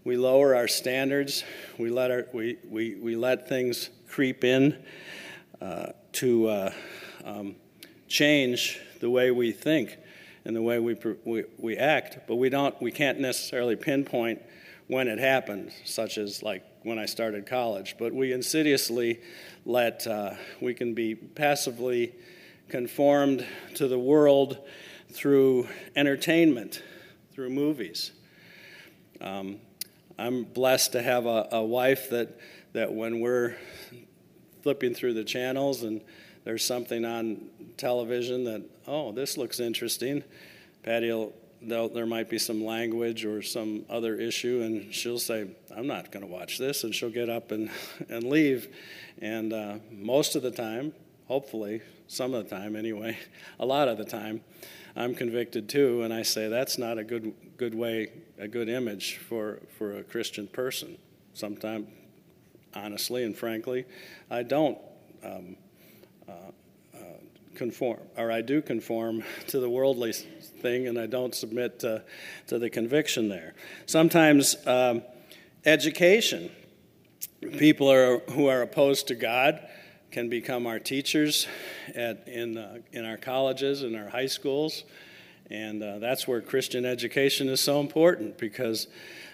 We 0.04 0.16
lower 0.16 0.54
our 0.54 0.68
standards, 0.68 1.44
we 1.78 1.90
let, 1.90 2.10
our, 2.10 2.26
we, 2.32 2.56
we, 2.68 2.94
we 2.94 3.16
let 3.16 3.48
things 3.48 3.90
creep 4.08 4.44
in 4.44 4.76
uh, 5.60 5.88
to 6.12 6.48
uh, 6.48 6.72
um, 7.24 7.56
change 8.08 8.80
the 9.00 9.10
way 9.10 9.30
we 9.30 9.52
think 9.52 9.96
and 10.44 10.56
the 10.56 10.62
way 10.62 10.78
we, 10.78 10.96
we, 11.24 11.44
we 11.58 11.76
act, 11.76 12.26
but 12.26 12.36
we, 12.36 12.48
don't, 12.48 12.80
we 12.80 12.90
can't 12.90 13.20
necessarily 13.20 13.76
pinpoint 13.76 14.40
when 14.86 15.06
it 15.06 15.18
happened, 15.18 15.70
such 15.84 16.16
as 16.16 16.42
like 16.42 16.64
when 16.82 16.98
I 16.98 17.06
started 17.06 17.46
college. 17.46 17.96
But 17.98 18.14
we 18.14 18.32
insidiously 18.32 19.20
let, 19.64 20.06
uh, 20.06 20.34
we 20.60 20.74
can 20.74 20.94
be 20.94 21.14
passively 21.14 22.14
conformed 22.68 23.46
to 23.74 23.88
the 23.88 23.98
world 23.98 24.58
through 25.10 25.68
entertainment, 25.94 26.82
through 27.32 27.50
movies. 27.50 28.12
Um, 29.20 29.58
I'm 30.18 30.44
blessed 30.44 30.92
to 30.92 31.02
have 31.02 31.26
a, 31.26 31.48
a 31.52 31.62
wife 31.62 32.10
that, 32.10 32.38
that 32.72 32.92
when 32.92 33.20
we're 33.20 33.56
flipping 34.62 34.94
through 34.94 35.14
the 35.14 35.24
channels 35.24 35.82
and 35.82 36.00
there's 36.48 36.64
something 36.64 37.04
on 37.04 37.42
television 37.76 38.44
that, 38.44 38.62
oh, 38.86 39.12
this 39.12 39.36
looks 39.36 39.60
interesting, 39.60 40.24
Patty 40.82 41.12
will 41.12 41.34
there 41.60 42.06
might 42.06 42.30
be 42.30 42.38
some 42.38 42.64
language 42.64 43.26
or 43.26 43.42
some 43.42 43.84
other 43.90 44.14
issue, 44.14 44.62
and 44.62 44.94
she'll 44.94 45.18
say, 45.18 45.46
I'm 45.76 45.86
not 45.86 46.10
going 46.10 46.24
to 46.24 46.32
watch 46.32 46.56
this, 46.56 46.84
and 46.84 46.94
she'll 46.94 47.10
get 47.10 47.28
up 47.28 47.50
and, 47.50 47.68
and 48.08 48.24
leave. 48.24 48.74
And 49.20 49.52
uh, 49.52 49.74
most 49.90 50.36
of 50.36 50.42
the 50.42 50.50
time, 50.50 50.94
hopefully, 51.26 51.82
some 52.06 52.32
of 52.32 52.48
the 52.48 52.56
time 52.56 52.76
anyway, 52.76 53.18
a 53.60 53.66
lot 53.66 53.88
of 53.88 53.98
the 53.98 54.06
time, 54.06 54.40
I'm 54.96 55.14
convicted 55.14 55.68
too, 55.68 56.00
and 56.00 56.14
I 56.14 56.22
say 56.22 56.48
that's 56.48 56.78
not 56.78 56.96
a 56.96 57.04
good 57.04 57.34
good 57.58 57.74
way, 57.74 58.10
a 58.38 58.48
good 58.48 58.70
image 58.70 59.18
for 59.18 59.60
for 59.76 59.98
a 59.98 60.02
Christian 60.02 60.46
person. 60.46 60.96
Sometimes, 61.34 61.88
honestly 62.74 63.24
and 63.24 63.36
frankly, 63.36 63.84
I 64.30 64.44
don't 64.44 64.78
um, 65.22 65.56
conform, 67.58 67.98
or 68.16 68.30
I 68.30 68.40
do 68.40 68.62
conform 68.62 69.24
to 69.48 69.58
the 69.58 69.68
worldly 69.68 70.12
thing, 70.12 70.86
and 70.86 70.98
I 70.98 71.06
don't 71.06 71.34
submit 71.34 71.80
to, 71.80 72.04
to 72.46 72.58
the 72.58 72.70
conviction 72.70 73.28
there. 73.28 73.54
Sometimes 73.84 74.56
um, 74.66 75.02
education, 75.66 76.50
people 77.58 77.90
are, 77.90 78.20
who 78.30 78.46
are 78.46 78.62
opposed 78.62 79.08
to 79.08 79.16
God 79.16 79.68
can 80.12 80.28
become 80.28 80.66
our 80.66 80.78
teachers 80.78 81.46
at, 81.94 82.26
in, 82.28 82.56
uh, 82.56 82.78
in 82.92 83.04
our 83.04 83.16
colleges 83.16 83.82
and 83.82 83.96
our 83.96 84.08
high 84.08 84.26
schools. 84.26 84.84
And 85.50 85.82
uh, 85.82 85.98
that's 85.98 86.28
where 86.28 86.40
Christian 86.40 86.84
education 86.84 87.48
is 87.48 87.60
so 87.60 87.80
important 87.80 88.38
because 88.38 88.86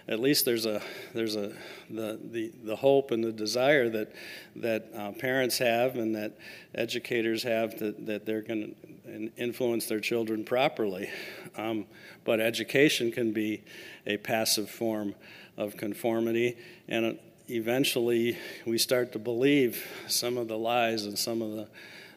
at 0.06 0.20
least 0.20 0.44
there's 0.44 0.66
a 0.66 0.82
there's 1.14 1.36
a 1.36 1.52
the 1.90 2.18
the, 2.30 2.52
the 2.62 2.76
hope 2.76 3.10
and 3.10 3.24
the 3.24 3.32
desire 3.32 3.88
that 3.88 4.12
that 4.56 4.88
uh, 4.96 5.12
parents 5.12 5.58
have 5.58 5.96
and 5.96 6.14
that 6.14 6.36
educators 6.74 7.42
have 7.42 7.78
that, 7.78 8.06
that 8.06 8.26
they're 8.26 8.42
going 8.42 8.74
to 9.06 9.30
influence 9.36 9.86
their 9.86 10.00
children 10.00 10.44
properly. 10.44 11.10
Um, 11.56 11.86
but 12.24 12.40
education 12.40 13.12
can 13.12 13.32
be 13.32 13.62
a 14.06 14.16
passive 14.16 14.70
form 14.70 15.14
of 15.56 15.76
conformity 15.76 16.56
and 16.88 17.18
eventually 17.48 18.38
we 18.66 18.78
start 18.78 19.12
to 19.12 19.18
believe 19.18 19.86
some 20.08 20.38
of 20.38 20.48
the 20.48 20.56
lies 20.56 21.04
and 21.04 21.18
some 21.18 21.42
of 21.42 21.52
the 21.52 21.68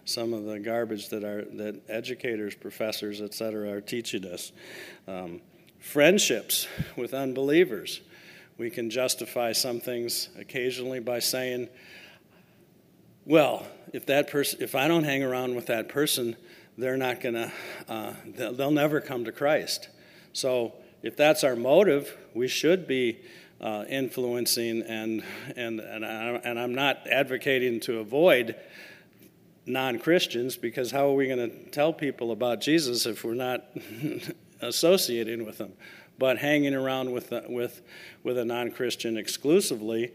some 0.05 0.33
of 0.33 0.45
the 0.45 0.57
garbage 0.59 1.09
that 1.09 1.23
our 1.23 1.43
that 1.55 1.81
educators, 1.89 2.55
professors, 2.55 3.21
et 3.21 3.33
cetera, 3.33 3.69
are 3.69 3.81
teaching 3.81 4.25
us. 4.25 4.51
Um, 5.07 5.41
friendships 5.87 6.67
with 6.97 7.13
unbelievers. 7.13 8.01
We 8.57 8.69
can 8.69 8.89
justify 8.89 9.53
some 9.53 9.79
things 9.79 10.27
occasionally 10.37 10.99
by 10.99 11.19
saying, 11.19 11.69
"Well, 13.25 13.65
if 13.93 14.05
that 14.07 14.29
person, 14.29 14.61
if 14.61 14.75
I 14.75 14.87
don't 14.87 15.05
hang 15.05 15.23
around 15.23 15.55
with 15.55 15.67
that 15.67 15.87
person, 15.87 16.35
they're 16.77 16.97
not 16.97 17.21
gonna, 17.21 17.53
uh, 17.87 18.13
they'll, 18.25 18.53
they'll 18.53 18.71
never 18.71 18.99
come 18.99 19.23
to 19.25 19.31
Christ." 19.31 19.87
So, 20.33 20.73
if 21.03 21.15
that's 21.15 21.43
our 21.43 21.55
motive, 21.55 22.17
we 22.33 22.47
should 22.49 22.85
be 22.85 23.19
uh, 23.61 23.85
influencing, 23.87 24.81
and, 24.81 25.23
and, 25.55 25.79
and, 25.79 26.05
I, 26.05 26.41
and 26.43 26.59
I'm 26.59 26.75
not 26.75 27.07
advocating 27.09 27.79
to 27.81 27.99
avoid 27.99 28.55
non 29.65 29.99
Christians 29.99 30.57
because 30.57 30.91
how 30.91 31.07
are 31.07 31.13
we 31.13 31.27
going 31.27 31.49
to 31.49 31.69
tell 31.69 31.93
people 31.93 32.31
about 32.31 32.59
Jesus 32.61 33.05
if 33.05 33.23
we're 33.23 33.35
not 33.35 33.65
associating 34.61 35.45
with 35.45 35.57
them? 35.57 35.73
But 36.19 36.39
hanging 36.39 36.73
around 36.73 37.11
with, 37.11 37.31
with, 37.47 37.81
with 38.23 38.37
a 38.37 38.45
non 38.45 38.71
Christian 38.71 39.17
exclusively, 39.17 40.13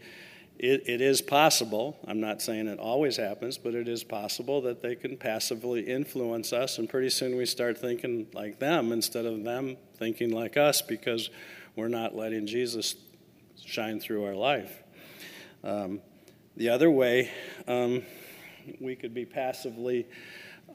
it, 0.59 0.87
it 0.87 1.01
is 1.01 1.21
possible. 1.21 1.97
I'm 2.07 2.19
not 2.19 2.41
saying 2.41 2.67
it 2.67 2.79
always 2.79 3.17
happens, 3.17 3.57
but 3.57 3.73
it 3.73 3.87
is 3.87 4.03
possible 4.03 4.61
that 4.61 4.81
they 4.81 4.95
can 4.95 5.17
passively 5.17 5.81
influence 5.81 6.53
us, 6.53 6.77
and 6.77 6.87
pretty 6.87 7.09
soon 7.09 7.35
we 7.35 7.45
start 7.45 7.77
thinking 7.77 8.27
like 8.33 8.59
them 8.59 8.91
instead 8.91 9.25
of 9.25 9.43
them 9.43 9.77
thinking 9.97 10.31
like 10.31 10.57
us 10.57 10.81
because 10.81 11.29
we're 11.75 11.87
not 11.87 12.15
letting 12.15 12.45
Jesus 12.45 12.95
shine 13.65 13.99
through 13.99 14.25
our 14.25 14.35
life. 14.35 14.83
Um, 15.63 16.01
the 16.55 16.69
other 16.69 16.91
way, 16.91 17.31
um, 17.67 18.03
we 18.79 18.95
could 18.95 19.13
be 19.13 19.25
passively 19.25 20.05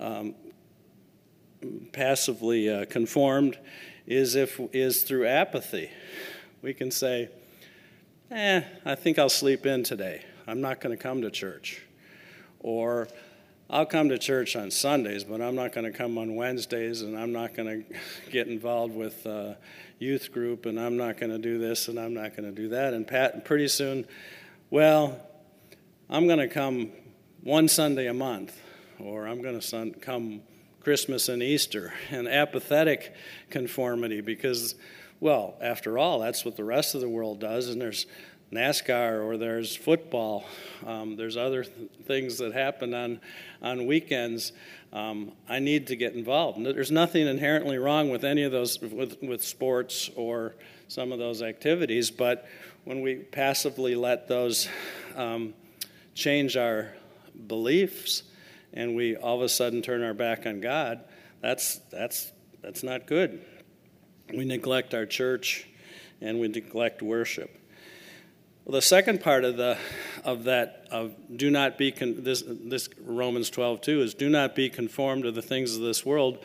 um, 0.01 0.35
passively 1.93 2.69
uh, 2.69 2.85
conformed 2.87 3.59
is 4.07 4.35
if 4.35 4.61
is 4.73 5.03
through 5.03 5.27
apathy. 5.27 5.91
We 6.63 6.75
can 6.75 6.91
say, 6.91 7.29
"Eh, 8.31 8.63
I 8.85 8.95
think 8.95 9.19
I'll 9.19 9.29
sleep 9.29 9.67
in 9.67 9.83
today. 9.83 10.25
I'm 10.47 10.61
not 10.61 10.81
going 10.81 10.97
to 10.97 11.03
come 11.03 11.23
to 11.23 11.31
church," 11.31 11.83
or 12.61 13.09
I'll 13.71 13.87
come 13.87 14.09
to 14.09 14.19
church 14.19 14.57
on 14.57 14.71
Sundays, 14.71 15.25
but 15.25 15.43
I'm 15.43 15.55
not 15.55 15.73
going 15.73 15.85
to 15.85 15.97
come 15.97 16.17
on 16.17 16.37
Wednesdays, 16.37 17.03
and 17.03 17.19
I'm 17.19 17.33
not 17.33 17.55
going 17.55 17.85
to 17.93 18.31
get 18.31 18.49
involved 18.49 18.95
with 18.95 19.27
uh, 19.27 19.55
youth 19.99 20.33
group, 20.33 20.65
and 20.65 20.81
I'm 20.81 20.97
not 20.97 21.19
going 21.19 21.31
to 21.31 21.39
do 21.39 21.59
this, 21.59 21.89
and 21.89 21.99
I'm 21.99 22.15
not 22.15 22.35
going 22.35 22.49
to 22.49 22.63
do 22.63 22.71
that. 22.71 22.95
And 22.95 23.07
Pat, 23.07 23.45
pretty 23.45 23.69
soon, 23.69 24.07
well, 24.71 25.21
I'm 26.09 26.27
going 26.27 26.39
to 26.39 26.49
come 26.49 26.93
one 27.43 27.69
Sunday 27.69 28.07
a 28.07 28.15
month, 28.15 28.59
or 28.99 29.27
I'm 29.27 29.43
going 29.43 29.61
to 29.61 29.91
come 30.01 30.41
Christmas 30.81 31.29
and 31.29 31.43
Easter, 31.43 31.93
and 32.11 32.29
apathetic 32.29 33.15
conformity 33.51 34.21
because, 34.21 34.75
well, 35.21 35.57
after 35.61 35.99
all, 35.99 36.21
that's 36.21 36.45
what 36.45 36.57
the 36.57 36.65
rest 36.65 36.95
of 36.95 37.01
the 37.01 37.09
world 37.09 37.41
does, 37.41 37.69
and 37.69 37.81
there's 37.81 38.07
NASCAR 38.53 39.23
or 39.23 39.37
there's 39.37 39.77
football. 39.77 40.45
Um, 40.87 41.17
there's 41.17 41.37
other 41.37 41.65
th- 41.65 41.91
things 42.05 42.39
that 42.39 42.55
happen 42.55 42.95
on, 42.95 43.21
on 43.61 43.87
weekends. 43.87 44.53
Um, 44.93 45.33
I 45.49 45.59
need 45.59 45.89
to 45.89 45.97
get 45.97 46.15
involved. 46.15 46.65
There's 46.65 46.91
nothing 46.91 47.27
inherently 47.27 47.77
wrong 47.77 48.09
with 48.09 48.25
any 48.25 48.45
of 48.45 48.53
those, 48.53 48.81
with, 48.81 49.23
with 49.23 49.45
sports 49.45 50.11
or 50.17 50.55
some 50.89 51.13
of 51.13 51.19
those 51.19 51.43
activities, 51.43 52.11
but 52.11 52.47
when 52.85 53.03
we 53.03 53.17
passively 53.17 53.95
let 53.95 54.29
those 54.29 54.67
um, 55.15 55.53
change 56.15 56.57
our 56.57 56.89
beliefs 57.47 58.23
and 58.73 58.95
we 58.95 59.17
all 59.17 59.37
of 59.37 59.43
a 59.43 59.49
sudden 59.49 59.83
turn 59.83 60.03
our 60.03 60.15
back 60.15 60.47
on 60.47 60.61
God, 60.61 61.05
that's, 61.41 61.79
that's, 61.91 62.33
that's 62.63 62.83
not 62.83 63.07
good. 63.07 63.45
We 64.35 64.45
neglect 64.45 64.95
our 64.95 65.07
church 65.07 65.67
and 66.21 66.41
we 66.41 66.49
neglect 66.49 67.03
worship. 67.03 67.59
Well, 68.69 68.75
the 68.75 68.83
second 68.83 69.23
part 69.23 69.45
of 69.45 69.57
the 69.57 69.79
of 70.25 70.45
that 70.45 70.87
of 70.91 71.15
do 71.35 71.51
not 71.51 71.79
be 71.79 71.91
con- 71.91 72.23
this 72.23 72.45
this 72.47 72.91
Romans 73.01 73.49
12 73.49 73.81
2 73.81 74.03
is 74.03 74.13
do 74.13 74.29
not 74.29 74.55
be 74.55 74.69
conformed 74.69 75.23
to 75.23 75.33
the 75.33 75.41
things 75.41 75.75
of 75.75 75.81
this 75.81 76.05
world, 76.05 76.45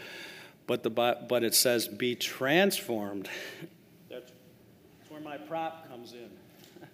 but 0.65 0.83
the 0.83 0.89
but 0.89 1.43
it 1.43 1.53
says 1.53 1.89
be 1.89 2.15
transformed. 2.15 3.29
That's 4.09 4.31
where 5.09 5.19
my 5.19 5.35
prop 5.37 5.89
comes 5.89 6.13
in. 6.13 6.29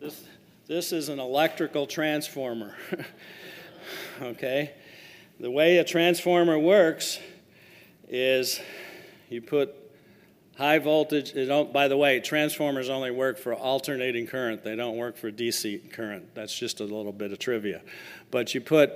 This 0.00 0.24
this 0.66 0.92
is 0.92 1.08
an 1.08 1.20
electrical 1.20 1.86
transformer. 1.86 2.74
okay? 4.22 4.74
The 5.40 5.50
way 5.50 5.78
a 5.78 5.84
transformer 5.84 6.58
works 6.58 7.18
is 8.08 8.60
you 9.28 9.42
put 9.42 9.74
high 10.56 10.80
voltage. 10.80 11.32
by 11.72 11.86
the 11.88 11.96
way, 11.96 12.20
transformers 12.20 12.88
only 12.88 13.12
work 13.12 13.38
for 13.38 13.54
alternating 13.54 14.26
current. 14.26 14.64
They 14.64 14.74
don't 14.74 14.96
work 14.96 15.16
for 15.16 15.30
DC 15.30 15.92
current. 15.92 16.34
That's 16.34 16.56
just 16.56 16.80
a 16.80 16.84
little 16.84 17.12
bit 17.12 17.32
of 17.32 17.38
trivia. 17.38 17.82
But 18.30 18.54
you 18.54 18.60
put 18.60 18.92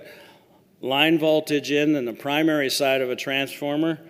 line 0.80 1.18
voltage 1.18 1.70
in 1.70 1.94
in 1.94 2.04
the 2.04 2.12
primary 2.12 2.68
side 2.68 3.00
of 3.00 3.10
a 3.10 3.16
transformer, 3.16 4.00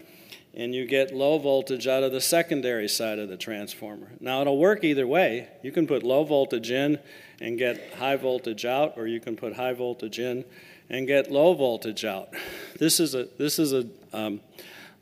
and 0.54 0.74
you 0.74 0.86
get 0.86 1.14
low 1.14 1.38
voltage 1.38 1.86
out 1.86 2.02
of 2.02 2.12
the 2.12 2.20
secondary 2.20 2.88
side 2.88 3.18
of 3.18 3.28
the 3.28 3.36
transformer. 3.36 4.12
Now, 4.20 4.40
it'll 4.40 4.58
work 4.58 4.82
either 4.82 5.06
way. 5.06 5.48
You 5.62 5.72
can 5.72 5.86
put 5.86 6.02
low 6.02 6.24
voltage 6.24 6.70
in 6.70 6.98
and 7.40 7.58
get 7.58 7.94
high 7.94 8.16
voltage 8.16 8.64
out, 8.64 8.94
or 8.96 9.06
you 9.06 9.20
can 9.20 9.36
put 9.36 9.54
high 9.54 9.74
voltage 9.74 10.18
in 10.18 10.44
and 10.88 11.06
get 11.06 11.30
low 11.30 11.54
voltage 11.54 12.04
out. 12.04 12.30
This 12.78 13.00
is 13.00 13.14
a, 13.14 13.28
this 13.38 13.58
is 13.58 13.72
a, 13.72 13.86
um, 14.12 14.40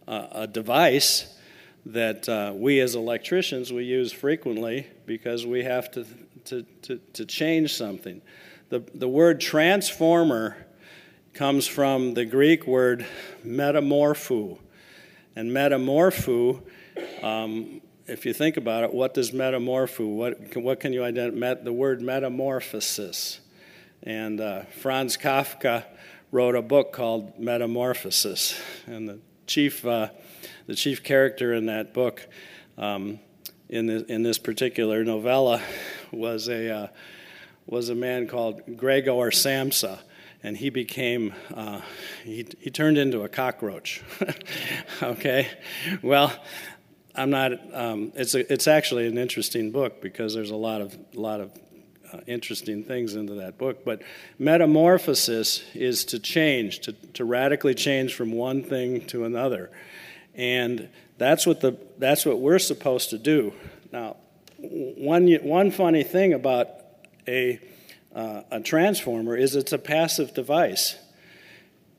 a 0.06 0.46
device 0.46 1.34
that 1.87 2.28
uh, 2.28 2.52
we 2.54 2.80
as 2.80 2.94
electricians 2.94 3.72
we 3.72 3.84
use 3.84 4.12
frequently 4.12 4.87
because 5.06 5.46
we 5.46 5.64
have 5.64 5.90
to, 5.92 6.06
to, 6.44 6.62
to, 6.82 7.00
to 7.14 7.25
change 7.25 7.75
something. 7.75 8.20
The, 8.68 8.84
the 8.94 9.08
word 9.08 9.40
transformer 9.40 10.56
comes 11.34 11.66
from 11.66 12.14
the 12.14 12.25
Greek 12.25 12.66
word 12.66 13.06
metamorpho. 13.44 14.58
And 15.37 15.50
metamorpho, 15.50 16.62
um, 17.22 17.80
if 18.06 18.26
you 18.26 18.32
think 18.32 18.56
about 18.56 18.84
it, 18.84 18.92
what 18.92 19.14
does 19.14 19.30
metamorpho, 19.30 20.06
what, 20.06 20.56
what 20.56 20.80
can 20.80 20.92
you 20.92 21.04
identify? 21.04 21.54
The 21.54 21.72
word 21.72 22.02
metamorphosis. 22.02 23.40
And 24.02 24.40
uh, 24.40 24.62
Franz 24.80 25.16
Kafka 25.16 25.85
wrote 26.33 26.54
a 26.54 26.62
book 26.62 26.92
called 26.92 27.38
Metamorphosis. 27.38 28.59
And 28.87 29.09
the 29.09 29.19
chief, 29.47 29.85
uh, 29.85 30.09
the 30.66 30.75
chief 30.75 31.02
character 31.02 31.52
in 31.52 31.66
that 31.66 31.92
book, 31.92 32.26
um, 32.78 33.21
in, 33.69 33.87
the, 33.87 34.11
in 34.11 34.23
this 34.23 34.38
particular 34.38 35.04
novella, 35.04 35.61
was 36.12 36.49
a, 36.49 36.75
uh, 36.75 36.87
was 37.66 37.90
a 37.90 37.95
man 37.95 38.26
called 38.26 38.62
Gregor 38.76 39.30
Samsa. 39.30 39.99
And 40.42 40.57
he 40.57 40.71
became 40.71 41.35
uh, 41.54 41.83
he, 42.25 42.47
he 42.59 42.71
turned 42.71 42.97
into 42.97 43.23
a 43.23 43.28
cockroach. 43.28 44.02
Okay? 45.02 45.49
Well 46.02 46.33
i'm 47.16 47.30
not 47.30 47.52
um, 47.75 48.12
it's, 48.14 48.35
a, 48.35 48.52
it's 48.52 48.69
actually 48.69 49.07
an 49.07 49.19
interesting 49.19 49.73
book 49.73 50.00
because 50.00 50.33
there's 50.33 50.52
a 50.52 50.57
lot 50.57 50.80
of 50.80 50.97
a 51.16 51.21
lot 51.21 51.40
of 51.40 51.50
uh, 52.12 52.21
interesting 52.26 52.85
things 52.85 53.14
into 53.14 53.35
that 53.35 53.59
book 53.59 53.85
but 53.85 54.02
metamorphosis 54.38 55.62
is 55.75 56.05
to 56.05 56.19
change 56.19 56.81
to, 56.81 56.93
to 57.12 57.25
radically 57.25 57.75
change 57.75 58.14
from 58.14 58.33
one 58.33 58.62
thing 58.62 59.05
to 59.07 59.25
another 59.25 59.71
and 60.35 60.88
that's 61.19 61.47
what 61.47 61.61
the 61.61 61.76
that's 61.99 62.25
what 62.25 62.40
we're 62.40 62.59
supposed 62.59 63.11
to 63.11 63.19
do 63.19 63.52
now 63.93 64.17
one 64.59 65.29
one 65.43 65.71
funny 65.71 66.02
thing 66.02 66.33
about 66.33 66.69
a 67.26 67.59
uh, 68.14 68.43
a 68.50 68.61
transformer 68.61 69.37
is 69.37 69.55
it's 69.55 69.73
a 69.73 69.79
passive 69.79 70.35
device. 70.35 70.97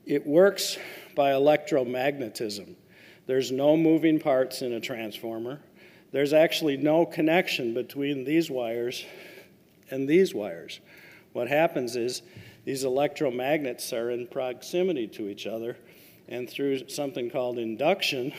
It 0.04 0.26
works 0.26 0.76
by 1.14 1.30
electromagnetism. 1.30 2.74
There's 3.26 3.50
no 3.52 3.76
moving 3.76 4.20
parts 4.20 4.62
in 4.62 4.72
a 4.72 4.80
transformer. 4.80 5.60
There's 6.10 6.32
actually 6.32 6.76
no 6.76 7.06
connection 7.06 7.72
between 7.72 8.24
these 8.24 8.50
wires 8.50 9.04
and 9.92 10.08
these 10.08 10.34
wires. 10.34 10.80
What 11.32 11.48
happens 11.48 11.94
is 11.96 12.22
these 12.64 12.84
electromagnets 12.84 13.92
are 13.92 14.10
in 14.10 14.26
proximity 14.26 15.06
to 15.08 15.28
each 15.28 15.46
other, 15.46 15.76
and 16.28 16.48
through 16.48 16.88
something 16.88 17.30
called 17.30 17.58
induction, 17.58 18.32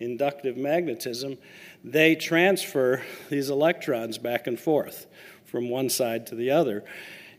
inductive 0.00 0.56
magnetism, 0.56 1.38
they 1.82 2.14
transfer 2.14 3.02
these 3.30 3.50
electrons 3.50 4.18
back 4.18 4.46
and 4.46 4.58
forth 4.58 5.06
from 5.44 5.68
one 5.68 5.88
side 5.88 6.26
to 6.28 6.34
the 6.34 6.50
other. 6.50 6.84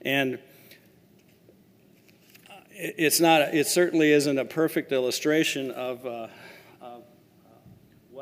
And 0.02 0.40
it's 2.72 3.20
not, 3.20 3.54
it 3.54 3.68
certainly 3.68 4.12
isn't 4.12 4.38
a 4.38 4.46
perfect 4.46 4.92
illustration 4.92 5.72
of, 5.72 6.06
uh, 6.06 6.28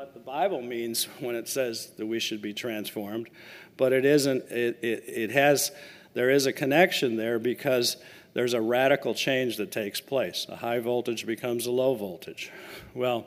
what 0.04 0.12
the 0.12 0.20
Bible 0.20 0.60
means 0.60 1.04
when 1.20 1.34
it 1.34 1.48
says 1.48 1.86
that 1.96 2.04
we 2.04 2.20
should 2.20 2.42
be 2.42 2.52
transformed, 2.52 3.30
but 3.78 3.90
it 3.94 4.04
isn't, 4.04 4.44
it, 4.50 4.78
it, 4.82 5.04
it 5.06 5.30
has, 5.30 5.72
there 6.12 6.28
is 6.28 6.44
a 6.44 6.52
connection 6.52 7.16
there 7.16 7.38
because 7.38 7.96
there's 8.34 8.52
a 8.52 8.60
radical 8.60 9.14
change 9.14 9.56
that 9.56 9.72
takes 9.72 10.02
place. 10.02 10.44
A 10.50 10.56
high 10.56 10.78
voltage 10.78 11.24
becomes 11.24 11.64
a 11.64 11.70
low 11.70 11.94
voltage. 11.94 12.52
Well, 12.92 13.24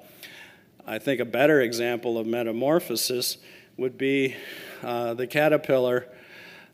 I 0.86 1.00
think 1.00 1.20
a 1.20 1.26
better 1.26 1.62
example 1.62 2.20
of 2.20 2.28
metamorphosis 2.28 3.40
would 3.76 3.98
be 3.98 4.36
uh, 4.84 5.16
the 5.16 5.26
caterpillar 5.26 6.06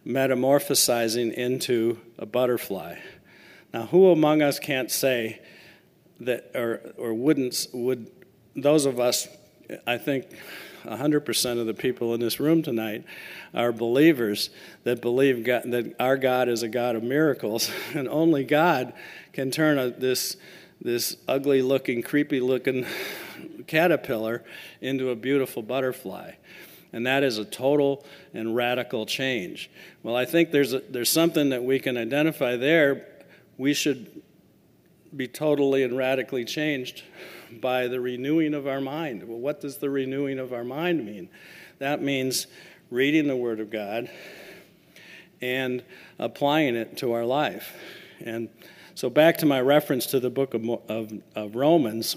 metamorphosizing 0.06 1.32
into 1.32 1.98
a 2.20 2.26
butterfly. 2.26 2.98
Now, 3.74 3.86
who 3.86 4.12
among 4.12 4.42
us 4.42 4.60
can't 4.60 4.92
say 4.92 5.42
that, 6.20 6.52
or, 6.54 6.94
or 6.98 7.13
wouldn't, 7.13 7.68
would 7.72 8.12
those 8.54 8.86
of 8.86 9.00
us, 9.00 9.30
I 9.88 9.97
think 9.97 10.28
100% 10.84 11.60
of 11.60 11.65
the 11.65 11.73
people 11.73 12.13
in 12.13 12.19
this 12.19 12.39
room 12.39 12.62
tonight 12.62 13.06
are 13.54 13.71
believers 13.71 14.49
that 14.84 15.02
believe 15.02 15.45
God, 15.45 15.63
that 15.71 15.95
our 15.99 16.17
God 16.17 16.49
is 16.49 16.63
a 16.63 16.67
God 16.67 16.95
of 16.95 17.04
miracles, 17.04 17.71
and 17.93 18.08
only 18.08 18.43
God 18.43 18.93
can 19.32 19.52
turn 19.52 19.78
a, 19.78 19.89
this, 19.89 20.38
this 20.82 21.17
ugly 21.28 21.62
looking, 21.62 22.02
creepy 22.02 22.39
looking 22.39 22.86
caterpillar 23.67 24.43
into 24.82 25.10
a 25.10 25.15
beautiful 25.15 25.62
butterfly 25.62 26.34
and 26.93 27.08
that 27.08 27.23
is 27.23 27.39
a 27.39 27.45
total 27.45 28.06
and 28.34 28.56
radical 28.56 29.06
change. 29.06 29.69
Well, 30.04 30.15
I 30.15 30.26
think 30.26 30.52
there's, 30.52 30.73
a, 30.73 30.80
there's 30.80 31.10
something 31.10 31.49
that 31.49 31.63
we 31.63 31.80
can 31.80 31.97
identify 31.97 32.56
there. 32.56 33.08
We 33.58 33.73
should 33.73 34.21
be 35.15 35.28
totally 35.28 35.84
and 35.84 35.97
radically 35.97 36.45
changed 36.45 37.04
by 37.62 37.88
the 37.88 38.00
renewing 38.00 38.54
of 38.54 38.68
our 38.68 38.82
mind. 38.82 39.28
Well, 39.28 39.39
what 39.39 39.62
does 39.62 39.78
the 39.78 39.89
renewing 39.89 40.39
of 40.39 40.54
our 40.54 40.63
mind 40.63 41.06
mean? 41.06 41.30
That 41.80 42.02
means 42.02 42.48
reading 42.89 43.28
the 43.28 43.36
Word 43.36 43.60
of 43.60 43.70
God 43.70 44.10
and 45.42 45.84
applying 46.20 46.76
it 46.76 46.98
to 46.98 47.13
our 47.13 47.26
life. 47.26 47.76
And 48.22 48.50
so, 48.96 49.10
back 49.10 49.38
to 49.39 49.46
my 49.46 49.60
reference 49.60 50.06
to 50.08 50.20
the 50.20 50.30
book 50.30 50.54
of, 50.54 50.70
of, 50.88 51.12
of 51.36 51.56
Romans, 51.56 52.16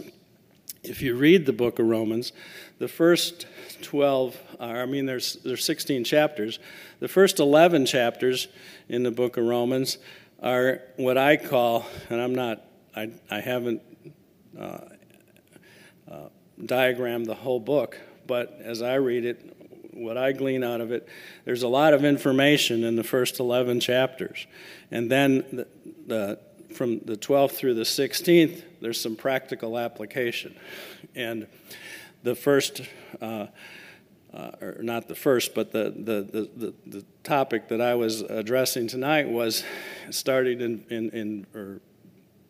if 0.82 1.02
you 1.02 1.16
read 1.16 1.46
the 1.46 1.52
book 1.52 1.78
of 1.78 1.86
Romans, 1.86 2.32
the 2.78 2.88
first 2.88 3.46
12, 3.82 4.36
uh, 4.60 4.64
I 4.64 4.86
mean, 4.86 5.06
there's, 5.06 5.36
there's 5.36 5.64
16 5.64 6.04
chapters. 6.04 6.58
The 7.00 7.08
first 7.08 7.40
11 7.40 7.86
chapters 7.86 8.48
in 8.88 9.02
the 9.02 9.10
book 9.10 9.36
of 9.36 9.44
Romans 9.44 9.98
are 10.42 10.82
what 10.96 11.18
I 11.18 11.36
call, 11.36 11.86
and 12.10 12.20
I'm 12.20 12.34
not, 12.34 12.62
I, 12.94 13.10
I 13.30 13.40
haven't 13.40 13.82
uh, 14.58 14.78
diagrammed 16.64 17.26
the 17.26 17.34
whole 17.34 17.60
book, 17.60 17.98
but 18.26 18.58
as 18.62 18.82
I 18.82 18.94
read 18.94 19.24
it, 19.24 19.56
what 19.92 20.16
I 20.16 20.32
glean 20.32 20.62
out 20.62 20.80
of 20.80 20.92
it, 20.92 21.08
there's 21.44 21.62
a 21.62 21.68
lot 21.68 21.94
of 21.94 22.04
information 22.04 22.84
in 22.84 22.96
the 22.96 23.04
first 23.04 23.40
11 23.40 23.80
chapters. 23.80 24.46
And 24.90 25.10
then 25.10 25.44
the, 25.52 25.66
the 26.06 26.38
from 26.74 26.98
the 27.00 27.16
12th 27.16 27.52
through 27.52 27.74
the 27.74 27.82
16th, 27.82 28.62
there's 28.80 29.00
some 29.00 29.16
practical 29.16 29.78
application. 29.78 30.54
And 31.14 31.46
the 32.22 32.34
first, 32.34 32.82
uh, 33.20 33.46
uh, 34.34 34.50
or 34.60 34.82
not 34.82 35.08
the 35.08 35.14
first, 35.14 35.54
but 35.54 35.72
the, 35.72 35.84
the, 35.96 36.48
the, 36.56 36.74
the, 36.86 37.04
topic 37.22 37.68
that 37.68 37.80
I 37.80 37.96
was 37.96 38.20
addressing 38.20 38.86
tonight 38.86 39.28
was 39.28 39.64
starting 40.10 40.60
in, 40.60 40.84
in, 40.90 41.10
in 41.10 41.46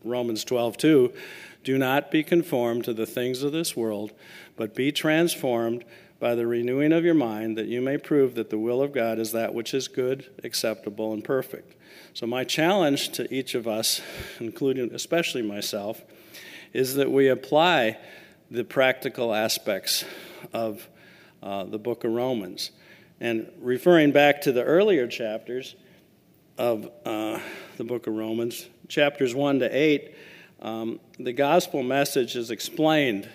Romans 0.07 0.45
12 0.45 0.77
2 0.77 1.13
do 1.65 1.79
not 1.79 2.11
be 2.11 2.23
conformed 2.23 2.85
to 2.85 2.95
the 2.95 3.07
things 3.07 3.43
of 3.43 3.53
this 3.53 3.77
world, 3.77 4.13
but 4.57 4.75
be 4.75 4.93
transformed 4.93 5.85
by 6.19 6.35
the 6.35 6.47
renewing 6.47 6.93
of 6.93 7.05
your 7.05 7.15
mind, 7.15 7.59
that 7.59 7.67
you 7.67 7.83
may 7.83 7.99
prove 7.99 8.35
that 8.37 8.51
the 8.51 8.59
will 8.59 8.81
of 8.81 8.93
God 8.93 9.19
is 9.19 9.33
that 9.33 9.53
which 9.53 9.75
is 9.75 9.89
good, 9.89 10.31
acceptable, 10.45 11.13
and 11.13 11.23
perfect. 11.23 11.75
So, 12.15 12.27
my 12.27 12.45
challenge 12.45 13.11
to 13.11 13.33
each 13.35 13.55
of 13.55 13.69
us, 13.69 14.01
including 14.41 14.95
especially 14.95 15.43
myself, 15.43 16.03
is 16.73 16.95
that 16.95 17.11
we 17.11 17.29
apply 17.29 17.99
the 18.51 18.65
practical 18.65 19.35
aspects 19.35 20.05
of 20.53 20.89
uh, 21.43 21.65
the 21.65 21.79
book 21.79 22.05
of 22.05 22.13
Romans. 22.13 22.71
And 23.21 23.51
referring 23.61 24.13
back 24.13 24.41
to 24.43 24.53
the 24.53 24.63
earlier 24.63 25.07
chapters 25.07 25.75
of 26.59 26.91
uh, 27.05 27.41
the 27.77 27.85
book 27.85 28.07
of 28.07 28.15
Romans, 28.15 28.69
chapters 28.89 29.35
1 29.35 29.61
to 29.61 29.77
8, 29.77 30.15
um, 30.63 31.01
the 31.19 31.33
gospel 31.33 31.83
message 31.83 32.37
is 32.37 32.51
explained 32.51 33.29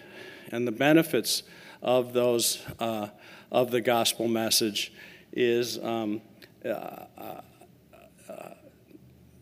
and 0.51 0.67
the 0.67 0.71
benefits 0.71 1.43
of 1.81 2.13
those 2.13 2.63
uh, 2.79 3.07
of 3.51 3.71
the 3.71 3.81
gospel 3.81 4.27
message 4.27 4.93
is 5.31 5.77
um, 5.79 6.21
uh, 6.65 6.69
uh, 7.17 7.41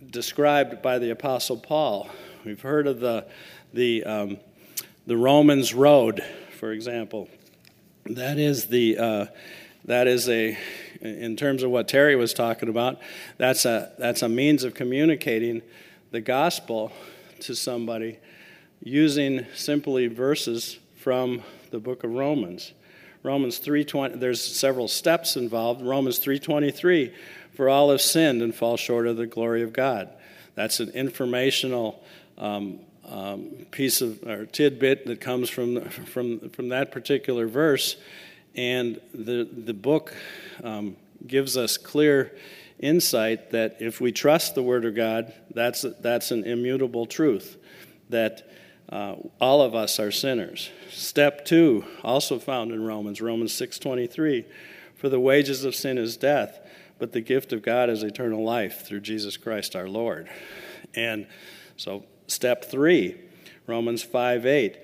described 0.09 0.81
by 0.81 0.97
the 0.99 1.11
Apostle 1.11 1.57
Paul 1.57 2.09
We've 2.45 2.61
heard 2.61 2.87
of 2.87 3.01
the, 3.01 3.25
the, 3.73 4.03
um, 4.05 4.37
the 5.05 5.17
Romans 5.17 5.73
Road, 5.73 6.23
for 6.57 6.71
example. 6.71 7.27
That 8.05 8.39
is 8.39 8.67
the 8.67 8.97
uh, 8.97 9.25
that 9.85 10.07
is 10.07 10.29
a 10.29 10.57
in 11.01 11.35
terms 11.35 11.63
of 11.63 11.71
what 11.71 11.87
Terry 11.87 12.15
was 12.15 12.33
talking 12.33 12.69
about. 12.69 12.99
That's 13.37 13.65
a 13.65 13.91
that's 13.97 14.21
a 14.21 14.29
means 14.29 14.63
of 14.63 14.73
communicating 14.73 15.61
the 16.11 16.21
gospel 16.21 16.91
to 17.41 17.55
somebody 17.55 18.19
using 18.81 19.45
simply 19.55 20.07
verses 20.07 20.79
from 20.95 21.43
the 21.71 21.79
book 21.79 22.03
of 22.03 22.11
Romans. 22.11 22.73
Romans 23.23 23.59
3:20 23.59 24.19
there's 24.19 24.41
several 24.41 24.87
steps 24.87 25.35
involved. 25.35 25.81
Romans 25.81 26.19
3:23 26.19 27.11
for 27.53 27.69
all 27.69 27.91
have 27.91 28.01
sinned 28.01 28.41
and 28.41 28.55
fall 28.55 28.77
short 28.77 29.07
of 29.07 29.17
the 29.17 29.27
glory 29.27 29.61
of 29.61 29.73
God. 29.73 30.09
That's 30.55 30.79
an 30.79 30.89
informational 30.91 32.03
um, 32.37 32.79
um, 33.05 33.65
piece 33.71 34.01
of 34.01 34.21
or 34.23 34.45
tidbit 34.45 35.05
that 35.07 35.19
comes 35.19 35.49
from 35.49 35.81
from 35.89 36.49
from 36.49 36.69
that 36.69 36.91
particular 36.91 37.47
verse, 37.47 37.97
and 38.55 38.99
the 39.13 39.47
the 39.51 39.73
book 39.73 40.13
um, 40.63 40.95
gives 41.25 41.57
us 41.57 41.77
clear 41.77 42.35
insight 42.79 43.51
that 43.51 43.77
if 43.79 43.99
we 43.99 44.11
trust 44.11 44.55
the 44.55 44.63
Word 44.63 44.85
of 44.85 44.95
God, 44.95 45.33
that's 45.53 45.85
that's 46.01 46.31
an 46.31 46.43
immutable 46.43 47.05
truth 47.05 47.57
that. 48.09 48.45
Uh, 48.91 49.17
all 49.39 49.61
of 49.61 49.75
us 49.75 49.99
are 49.99 50.09
sinners. 50.09 50.71
Step 50.89 51.45
two, 51.45 51.85
also 52.03 52.39
found 52.39 52.71
in 52.71 52.83
Romans, 52.83 53.21
Romans 53.21 53.53
6:23, 53.53 54.45
for 54.95 55.09
the 55.09 55.19
wages 55.19 55.63
of 55.63 55.75
sin 55.75 55.99
is 55.99 56.17
death, 56.17 56.59
but 56.97 57.11
the 57.11 57.21
gift 57.21 57.53
of 57.53 57.61
God 57.61 57.91
is 57.91 58.01
eternal 58.01 58.43
life 58.43 58.83
through 58.83 59.01
Jesus 59.01 59.37
Christ 59.37 59.75
our 59.75 59.87
Lord. 59.87 60.27
And 60.95 61.27
so 61.77 62.03
Step 62.29 62.65
three, 62.65 63.15
Romans 63.65 64.03
5 64.03 64.45
8. 64.45 64.77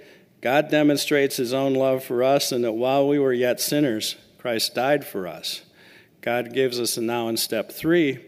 God 0.45 0.69
demonstrates 0.69 1.37
his 1.37 1.55
own 1.55 1.73
love 1.73 2.03
for 2.03 2.21
us, 2.21 2.51
and 2.51 2.63
that 2.65 2.73
while 2.73 3.07
we 3.07 3.17
were 3.17 3.33
yet 3.33 3.59
sinners, 3.59 4.15
Christ 4.37 4.75
died 4.75 5.03
for 5.03 5.27
us. 5.27 5.63
God 6.21 6.53
gives 6.53 6.79
us 6.79 6.99
now 6.99 7.29
in 7.29 7.35
step 7.35 7.71
three 7.71 8.23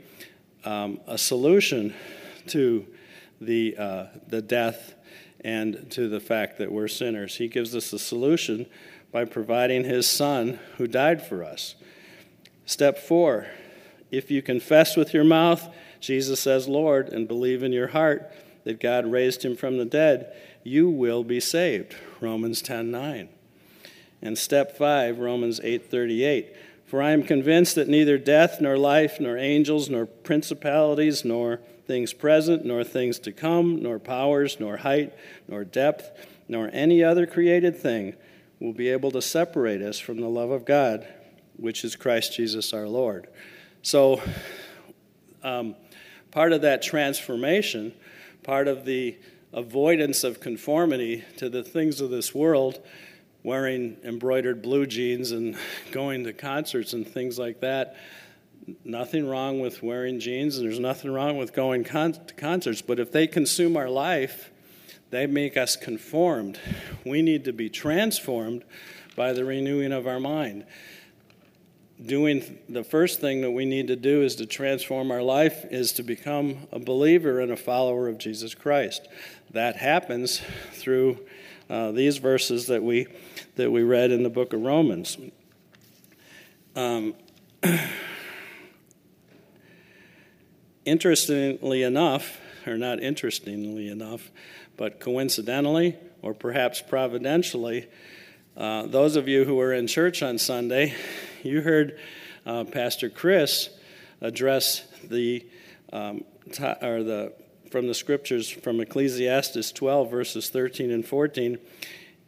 um, 0.65 0.99
a 1.05 1.15
solution 1.15 1.93
to 2.47 2.87
the, 3.39 3.77
uh, 3.77 4.05
the 4.27 4.41
death 4.41 4.95
and 5.41 5.91
to 5.91 6.09
the 6.09 6.19
fact 6.19 6.57
that 6.57 6.71
we're 6.71 6.87
sinners. 6.87 7.35
He 7.35 7.47
gives 7.47 7.75
us 7.75 7.93
a 7.93 7.99
solution 7.99 8.65
by 9.11 9.25
providing 9.25 9.83
his 9.83 10.09
son 10.09 10.57
who 10.77 10.87
died 10.87 11.21
for 11.21 11.43
us. 11.43 11.75
Step 12.65 12.97
four 12.97 13.45
if 14.09 14.31
you 14.31 14.41
confess 14.41 14.97
with 14.97 15.13
your 15.13 15.23
mouth 15.23 15.71
Jesus 15.99 16.47
as 16.47 16.67
Lord 16.67 17.09
and 17.09 17.27
believe 17.27 17.61
in 17.61 17.71
your 17.71 17.89
heart 17.89 18.33
that 18.63 18.79
God 18.79 19.05
raised 19.05 19.45
him 19.45 19.55
from 19.55 19.77
the 19.77 19.85
dead, 19.85 20.35
you 20.67 20.89
will 20.89 21.23
be 21.23 21.39
saved. 21.39 21.95
Romans 22.19 22.61
10:9. 22.61 23.29
And 24.21 24.37
step 24.37 24.77
5, 24.77 25.19
Romans 25.19 25.59
8:38. 25.63 26.55
For 26.85 27.01
I 27.01 27.11
am 27.11 27.23
convinced 27.23 27.75
that 27.75 27.87
neither 27.87 28.17
death 28.17 28.61
nor 28.61 28.77
life 28.77 29.19
nor 29.19 29.37
angels 29.37 29.89
nor 29.89 30.05
principalities 30.05 31.25
nor 31.25 31.59
things 31.85 32.13
present 32.13 32.65
nor 32.65 32.83
things 32.83 33.19
to 33.19 33.31
come 33.31 33.81
nor 33.81 33.99
powers 33.99 34.59
nor 34.59 34.77
height 34.77 35.13
nor 35.47 35.63
depth 35.63 36.11
nor 36.47 36.69
any 36.73 37.03
other 37.03 37.25
created 37.25 37.77
thing 37.77 38.15
will 38.59 38.73
be 38.73 38.89
able 38.89 39.11
to 39.11 39.21
separate 39.21 39.81
us 39.81 39.99
from 39.99 40.19
the 40.19 40.29
love 40.29 40.49
of 40.49 40.65
God, 40.65 41.05
which 41.57 41.83
is 41.83 41.95
Christ 41.95 42.35
Jesus 42.35 42.73
our 42.73 42.87
Lord. 42.87 43.27
So, 43.81 44.21
um, 45.43 45.75
part 46.31 46.53
of 46.53 46.61
that 46.61 46.81
transformation 46.81 47.93
part 48.47 48.69
of 48.69 48.85
the 48.85 49.17
avoidance 49.53 50.23
of 50.23 50.39
conformity 50.39 51.23
to 51.37 51.49
the 51.49 51.63
things 51.63 52.01
of 52.01 52.09
this 52.09 52.33
world, 52.33 52.79
wearing 53.43 53.97
embroidered 54.03 54.61
blue 54.61 54.85
jeans 54.85 55.31
and 55.31 55.55
going 55.91 56.23
to 56.23 56.33
concerts 56.33 56.93
and 56.93 57.07
things 57.07 57.39
like 57.39 57.61
that. 57.61 57.95
Nothing 58.83 59.27
wrong 59.27 59.61
with 59.61 59.81
wearing 59.81 60.19
jeans, 60.19 60.57
and 60.57 60.67
there's 60.67 60.79
nothing 60.79 61.11
wrong 61.11 61.37
with 61.37 61.53
going 61.53 61.83
con- 61.83 62.13
to 62.13 62.33
concerts, 62.33 62.81
but 62.81 62.99
if 62.99 63.11
they 63.11 63.25
consume 63.25 63.77
our 63.77 63.89
life, 63.89 64.51
they 65.09 65.25
make 65.25 65.55
us 65.55 65.77
conformed. 65.77 66.59
We 67.05 67.21
need 67.21 67.45
to 67.45 67.53
be 67.53 67.69
transformed 67.69 68.65
by 69.15 69.31
the 69.31 69.45
renewing 69.45 69.93
of 69.93 70.05
our 70.05 70.19
mind 70.19 70.65
doing 72.03 72.59
the 72.69 72.83
first 72.83 73.19
thing 73.19 73.41
that 73.41 73.51
we 73.51 73.65
need 73.65 73.87
to 73.87 73.95
do 73.95 74.21
is 74.21 74.35
to 74.35 74.45
transform 74.45 75.11
our 75.11 75.23
life 75.23 75.65
is 75.71 75.91
to 75.93 76.03
become 76.03 76.67
a 76.71 76.79
believer 76.79 77.39
and 77.39 77.51
a 77.51 77.57
follower 77.57 78.07
of 78.07 78.17
Jesus 78.17 78.53
Christ. 78.53 79.07
That 79.51 79.77
happens 79.77 80.41
through 80.73 81.25
uh, 81.69 81.91
these 81.91 82.17
verses 82.17 82.67
that 82.67 82.83
we 82.83 83.07
that 83.55 83.71
we 83.71 83.81
read 83.81 84.11
in 84.11 84.23
the 84.23 84.29
book 84.29 84.53
of 84.53 84.61
Romans. 84.61 85.17
Um, 86.75 87.15
interestingly 90.85 91.81
enough, 91.81 92.39
or 92.67 92.77
not 92.77 93.01
interestingly 93.01 93.89
enough, 93.89 94.29
but 94.77 94.99
coincidentally 94.99 95.95
or 96.21 96.35
perhaps 96.35 96.81
providentially, 96.81 97.87
uh, 98.55 98.85
those 98.85 99.15
of 99.15 99.27
you 99.27 99.45
who 99.45 99.55
were 99.55 99.73
in 99.73 99.87
church 99.87 100.21
on 100.21 100.37
Sunday 100.37 100.95
you 101.43 101.61
heard 101.61 101.99
uh, 102.45 102.63
Pastor 102.63 103.09
Chris 103.09 103.69
address 104.21 104.83
the, 105.03 105.45
um, 105.93 106.23
or 106.81 107.03
the, 107.03 107.33
from 107.71 107.87
the 107.87 107.93
scriptures 107.93 108.49
from 108.49 108.79
Ecclesiastes 108.79 109.71
12, 109.71 110.09
verses 110.09 110.49
13 110.49 110.91
and 110.91 111.05
14. 111.05 111.57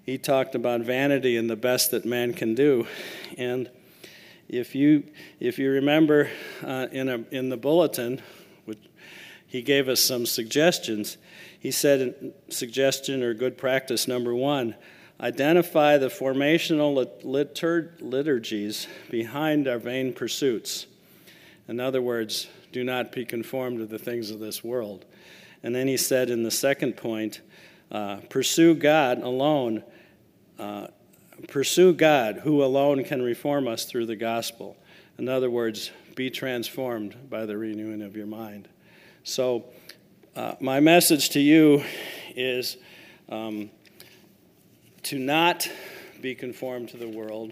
He 0.06 0.18
talked 0.18 0.56
about 0.56 0.82
vanity 0.82 1.38
and 1.38 1.50
the 1.50 1.56
best 1.56 1.92
that 1.92 2.06
man 2.06 2.34
can 2.34 2.56
do. 2.56 2.88
And 3.38 3.70
if 4.48 4.76
you, 4.76 5.04
if 5.40 5.60
you 5.60 5.70
remember 5.72 6.30
uh, 6.64 6.88
in, 6.92 7.10
a, 7.10 7.24
in 7.32 7.50
the 7.50 7.58
bulletin, 7.58 8.22
which 8.66 8.80
he 9.48 9.62
gave 9.62 9.88
us 9.90 10.02
some 10.02 10.26
suggestions. 10.26 11.18
He 11.60 11.72
said, 11.72 12.34
suggestion 12.50 13.24
or 13.24 13.34
good 13.34 13.58
practice 13.58 14.08
number 14.08 14.34
one 14.34 14.76
identify 15.20 15.98
the 15.98 16.08
formational 16.08 17.06
litur- 17.24 17.92
liturgies 18.00 18.88
behind 19.10 19.68
our 19.68 19.78
vain 19.78 20.14
pursuits. 20.14 20.86
In 21.68 21.80
other 21.80 22.02
words, 22.02 22.48
do 22.72 22.84
not 22.84 23.12
be 23.12 23.26
conformed 23.26 23.80
to 23.80 23.86
the 23.86 24.00
things 24.00 24.32
of 24.32 24.40
this 24.40 24.64
world. 24.64 25.06
And 25.62 25.76
then 25.76 25.88
he 25.88 25.98
said 25.98 26.30
in 26.30 26.44
the 26.44 26.52
second 26.52 26.96
point, 26.96 27.42
uh, 27.92 28.18
pursue 28.30 28.76
God 28.76 29.22
alone. 29.22 29.84
Uh, 30.58 30.88
pursue 31.48 31.94
God, 31.94 32.42
who 32.44 32.64
alone 32.64 33.04
can 33.04 33.22
reform 33.22 33.68
us 33.68 33.86
through 33.86 34.06
the 34.06 34.16
gospel. 34.16 34.76
In 35.18 35.30
other 35.30 35.50
words, 35.50 35.92
be 36.16 36.30
transformed 36.30 37.30
by 37.30 37.46
the 37.46 37.58
renewing 37.58 38.02
of 38.02 38.16
your 38.16 38.26
mind. 38.26 38.68
So, 39.24 39.66
uh, 40.36 40.56
my 40.60 40.80
message 40.80 41.30
to 41.32 41.40
you 41.40 41.84
is 42.36 42.78
um, 43.30 43.70
to 45.10 45.18
not 45.18 45.68
be 46.22 46.36
conformed 46.36 46.88
to 46.90 46.96
the 46.96 47.08
world, 47.08 47.52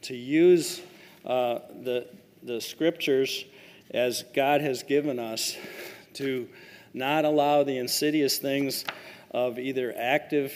to 0.00 0.16
use 0.16 0.80
uh, 1.26 1.58
the, 1.82 2.06
the 2.42 2.58
scriptures 2.62 3.44
as 3.90 4.24
God 4.34 4.62
has 4.62 4.82
given 4.84 5.18
us 5.18 5.54
to 6.14 6.48
not 6.94 7.26
allow 7.26 7.62
the 7.62 7.76
insidious 7.76 8.38
things 8.38 8.86
of 9.32 9.58
either 9.58 9.92
active 9.94 10.54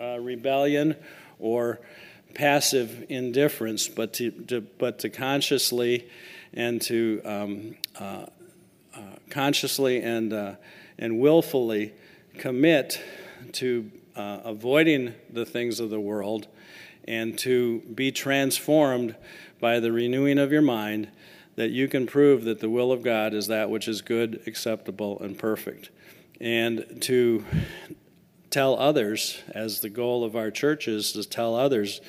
uh, 0.00 0.20
rebellion 0.20 0.94
or 1.40 1.80
passive 2.32 3.04
indifference, 3.08 3.88
but 3.88 4.12
to, 4.12 4.30
to, 4.30 4.60
but 4.60 5.00
to 5.00 5.10
consciously 5.10 6.08
and 6.54 6.80
to 6.82 7.20
um, 7.24 7.74
uh, 7.98 8.26
uh, 8.94 9.00
consciously 9.30 10.00
and 10.00 10.32
uh, 10.32 10.54
and 10.96 11.18
willfully 11.18 11.92
commit 12.38 13.02
to 13.50 13.90
uh, 14.16 14.40
avoiding 14.44 15.14
the 15.30 15.44
things 15.44 15.78
of 15.78 15.90
the 15.90 16.00
world 16.00 16.48
and 17.06 17.38
to 17.38 17.80
be 17.94 18.10
transformed 18.10 19.14
by 19.60 19.78
the 19.78 19.92
renewing 19.92 20.38
of 20.38 20.50
your 20.50 20.62
mind 20.62 21.08
that 21.56 21.70
you 21.70 21.88
can 21.88 22.06
prove 22.06 22.44
that 22.44 22.60
the 22.60 22.68
will 22.68 22.92
of 22.92 23.02
God 23.02 23.32
is 23.32 23.46
that 23.46 23.70
which 23.70 23.88
is 23.88 24.02
good, 24.02 24.42
acceptable, 24.46 25.18
and 25.20 25.38
perfect. 25.38 25.90
And 26.40 26.98
to 27.02 27.44
tell 28.50 28.78
others, 28.78 29.42
as 29.50 29.80
the 29.80 29.88
goal 29.88 30.22
of 30.24 30.36
our 30.36 30.50
church 30.50 30.86
is 30.86 31.12
to 31.12 31.24
tell 31.24 31.54
others 31.54 32.00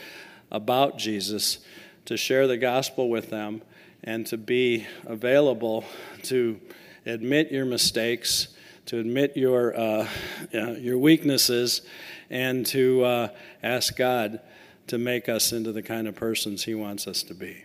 about 0.52 0.98
Jesus, 0.98 1.60
to 2.06 2.18
share 2.18 2.48
the 2.48 2.58
gospel 2.58 3.10
with 3.10 3.30
them, 3.30 3.62
and 4.04 4.26
to 4.28 4.38
be 4.38 4.86
available 5.06 5.86
to 6.24 6.60
admit 7.06 7.52
your 7.52 7.66
mistakes 7.66 8.50
to 8.88 9.00
admit 9.00 9.36
your, 9.36 9.78
uh, 9.78 10.08
your 10.52 10.98
weaknesses, 10.98 11.82
and 12.30 12.66
to 12.66 13.04
uh, 13.04 13.28
ask 13.62 13.96
God 13.96 14.40
to 14.88 14.98
make 14.98 15.28
us 15.30 15.52
into 15.52 15.72
the 15.72 15.82
kind 15.82 16.08
of 16.08 16.16
persons 16.16 16.64
He 16.64 16.74
wants 16.74 17.06
us 17.08 17.22
to 17.24 17.34
be. 17.34 17.64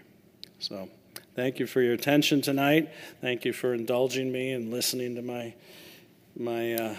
So, 0.58 0.88
thank 1.34 1.58
you 1.58 1.66
for 1.66 1.80
your 1.80 1.94
attention 1.94 2.42
tonight. 2.42 2.90
Thank 3.20 3.44
you 3.44 3.52
for 3.52 3.72
indulging 3.72 4.30
me 4.30 4.52
and 4.52 4.70
listening 4.70 5.14
to 5.14 5.22
my 5.22 5.54
my 6.36 6.74
uh, 6.74 6.96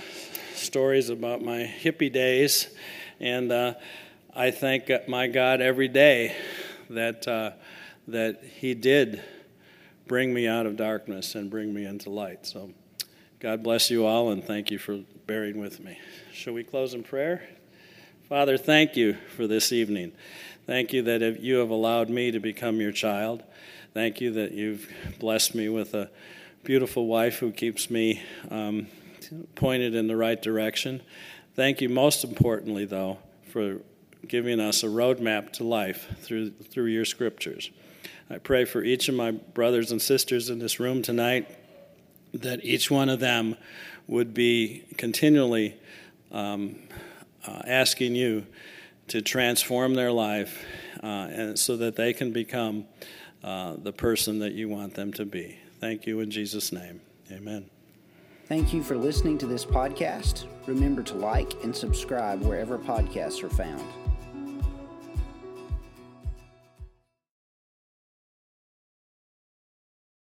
stories 0.54 1.10
about 1.10 1.42
my 1.42 1.72
hippie 1.82 2.12
days, 2.12 2.74
and 3.20 3.52
uh, 3.52 3.74
I 4.36 4.52
thank 4.52 4.90
my 5.08 5.28
God 5.28 5.60
every 5.60 5.88
day 5.88 6.36
that 6.90 7.28
uh, 7.28 7.52
that 8.08 8.42
He 8.44 8.74
did 8.74 9.22
bring 10.08 10.34
me 10.34 10.48
out 10.48 10.66
of 10.66 10.78
darkness 10.78 11.36
and 11.36 11.50
bring 11.50 11.74
me 11.74 11.86
into 11.86 12.10
light. 12.10 12.46
So, 12.46 12.72
God 13.44 13.62
bless 13.62 13.92
you 13.92 14.06
all, 14.06 14.32
and 14.32 14.42
thank 14.42 14.72
you 14.72 14.78
for 14.78 15.00
bearing 15.28 15.60
with 15.60 15.84
me. 15.84 16.00
Shall 16.32 16.54
we 16.54 16.64
close 16.64 16.94
in 16.94 17.04
prayer? 17.04 17.44
Father, 18.30 18.58
thank 18.58 18.96
you 18.96 19.18
for 19.36 19.48
this 19.48 19.74
evening. 19.74 20.14
Thank 20.66 20.94
you 20.94 21.02
that 21.02 21.42
you 21.42 21.58
have 21.58 21.70
allowed 21.70 22.10
me 22.10 22.32
to 22.32 22.40
become 22.40 22.80
your 22.80 22.94
child. 22.94 23.44
Thank 23.94 24.22
you 24.22 24.32
that 24.32 24.54
you've 24.54 24.90
blessed 25.20 25.56
me 25.56 25.68
with 25.68 25.94
a 25.94 26.10
beautiful 26.64 27.06
wife 27.06 27.40
who 27.40 27.52
keeps 27.52 27.90
me 27.90 28.22
um, 28.50 28.88
pointed 29.56 29.94
in 29.94 30.08
the 30.08 30.16
right 30.16 30.42
direction. 30.42 31.02
Thank 31.54 31.82
you, 31.82 31.90
most 31.90 32.24
importantly, 32.24 32.86
though, 32.86 33.18
for 33.50 33.82
giving 34.26 34.62
us 34.62 34.84
a 34.84 34.88
roadmap 34.88 35.52
to 35.54 35.66
life 35.66 36.08
through, 36.22 36.52
through 36.52 36.86
your 36.86 37.04
scriptures. 37.04 37.72
I 38.30 38.38
pray 38.38 38.64
for 38.64 38.86
each 38.86 39.10
of 39.10 39.16
my 39.16 39.32
brothers 39.32 39.92
and 39.92 40.02
sisters 40.02 40.50
in 40.50 40.60
this 40.60 40.80
room 40.80 41.02
tonight 41.02 41.60
that 42.34 42.64
each 42.64 42.90
one 42.90 43.10
of 43.10 43.20
them 43.20 43.56
would 44.08 44.34
be 44.34 44.84
continually 44.98 45.76
um, 46.32 46.76
uh, 47.48 47.62
asking 47.66 48.16
you 48.16 48.46
to 49.08 49.22
transform 49.22 49.96
their 49.96 50.12
life 50.12 50.64
uh, 51.02 51.28
and 51.32 51.60
so 51.60 51.78
that 51.78 51.96
they 51.96 52.14
can 52.14 52.32
become 52.32 52.86
uh, 53.44 53.76
the 53.78 53.92
person 53.92 54.40
that 54.40 54.54
you 54.54 54.70
want 54.70 54.94
them 54.96 55.12
to 55.14 55.26
be. 55.26 55.60
Thank 55.80 56.08
you 56.08 56.22
in 56.22 56.32
Jesus' 56.32 56.72
name. 56.72 57.02
Amen. 57.32 57.70
Thank 58.48 58.74
you 58.74 58.84
for 58.84 58.96
listening 58.96 59.38
to 59.40 59.46
this 59.46 59.66
podcast. 59.66 60.46
Remember 60.68 61.02
to 61.04 61.16
like 61.16 61.62
and 61.64 61.76
subscribe 61.76 62.42
wherever 62.42 62.78
podcasts 62.78 63.44
are 63.44 63.50
found. 63.50 63.84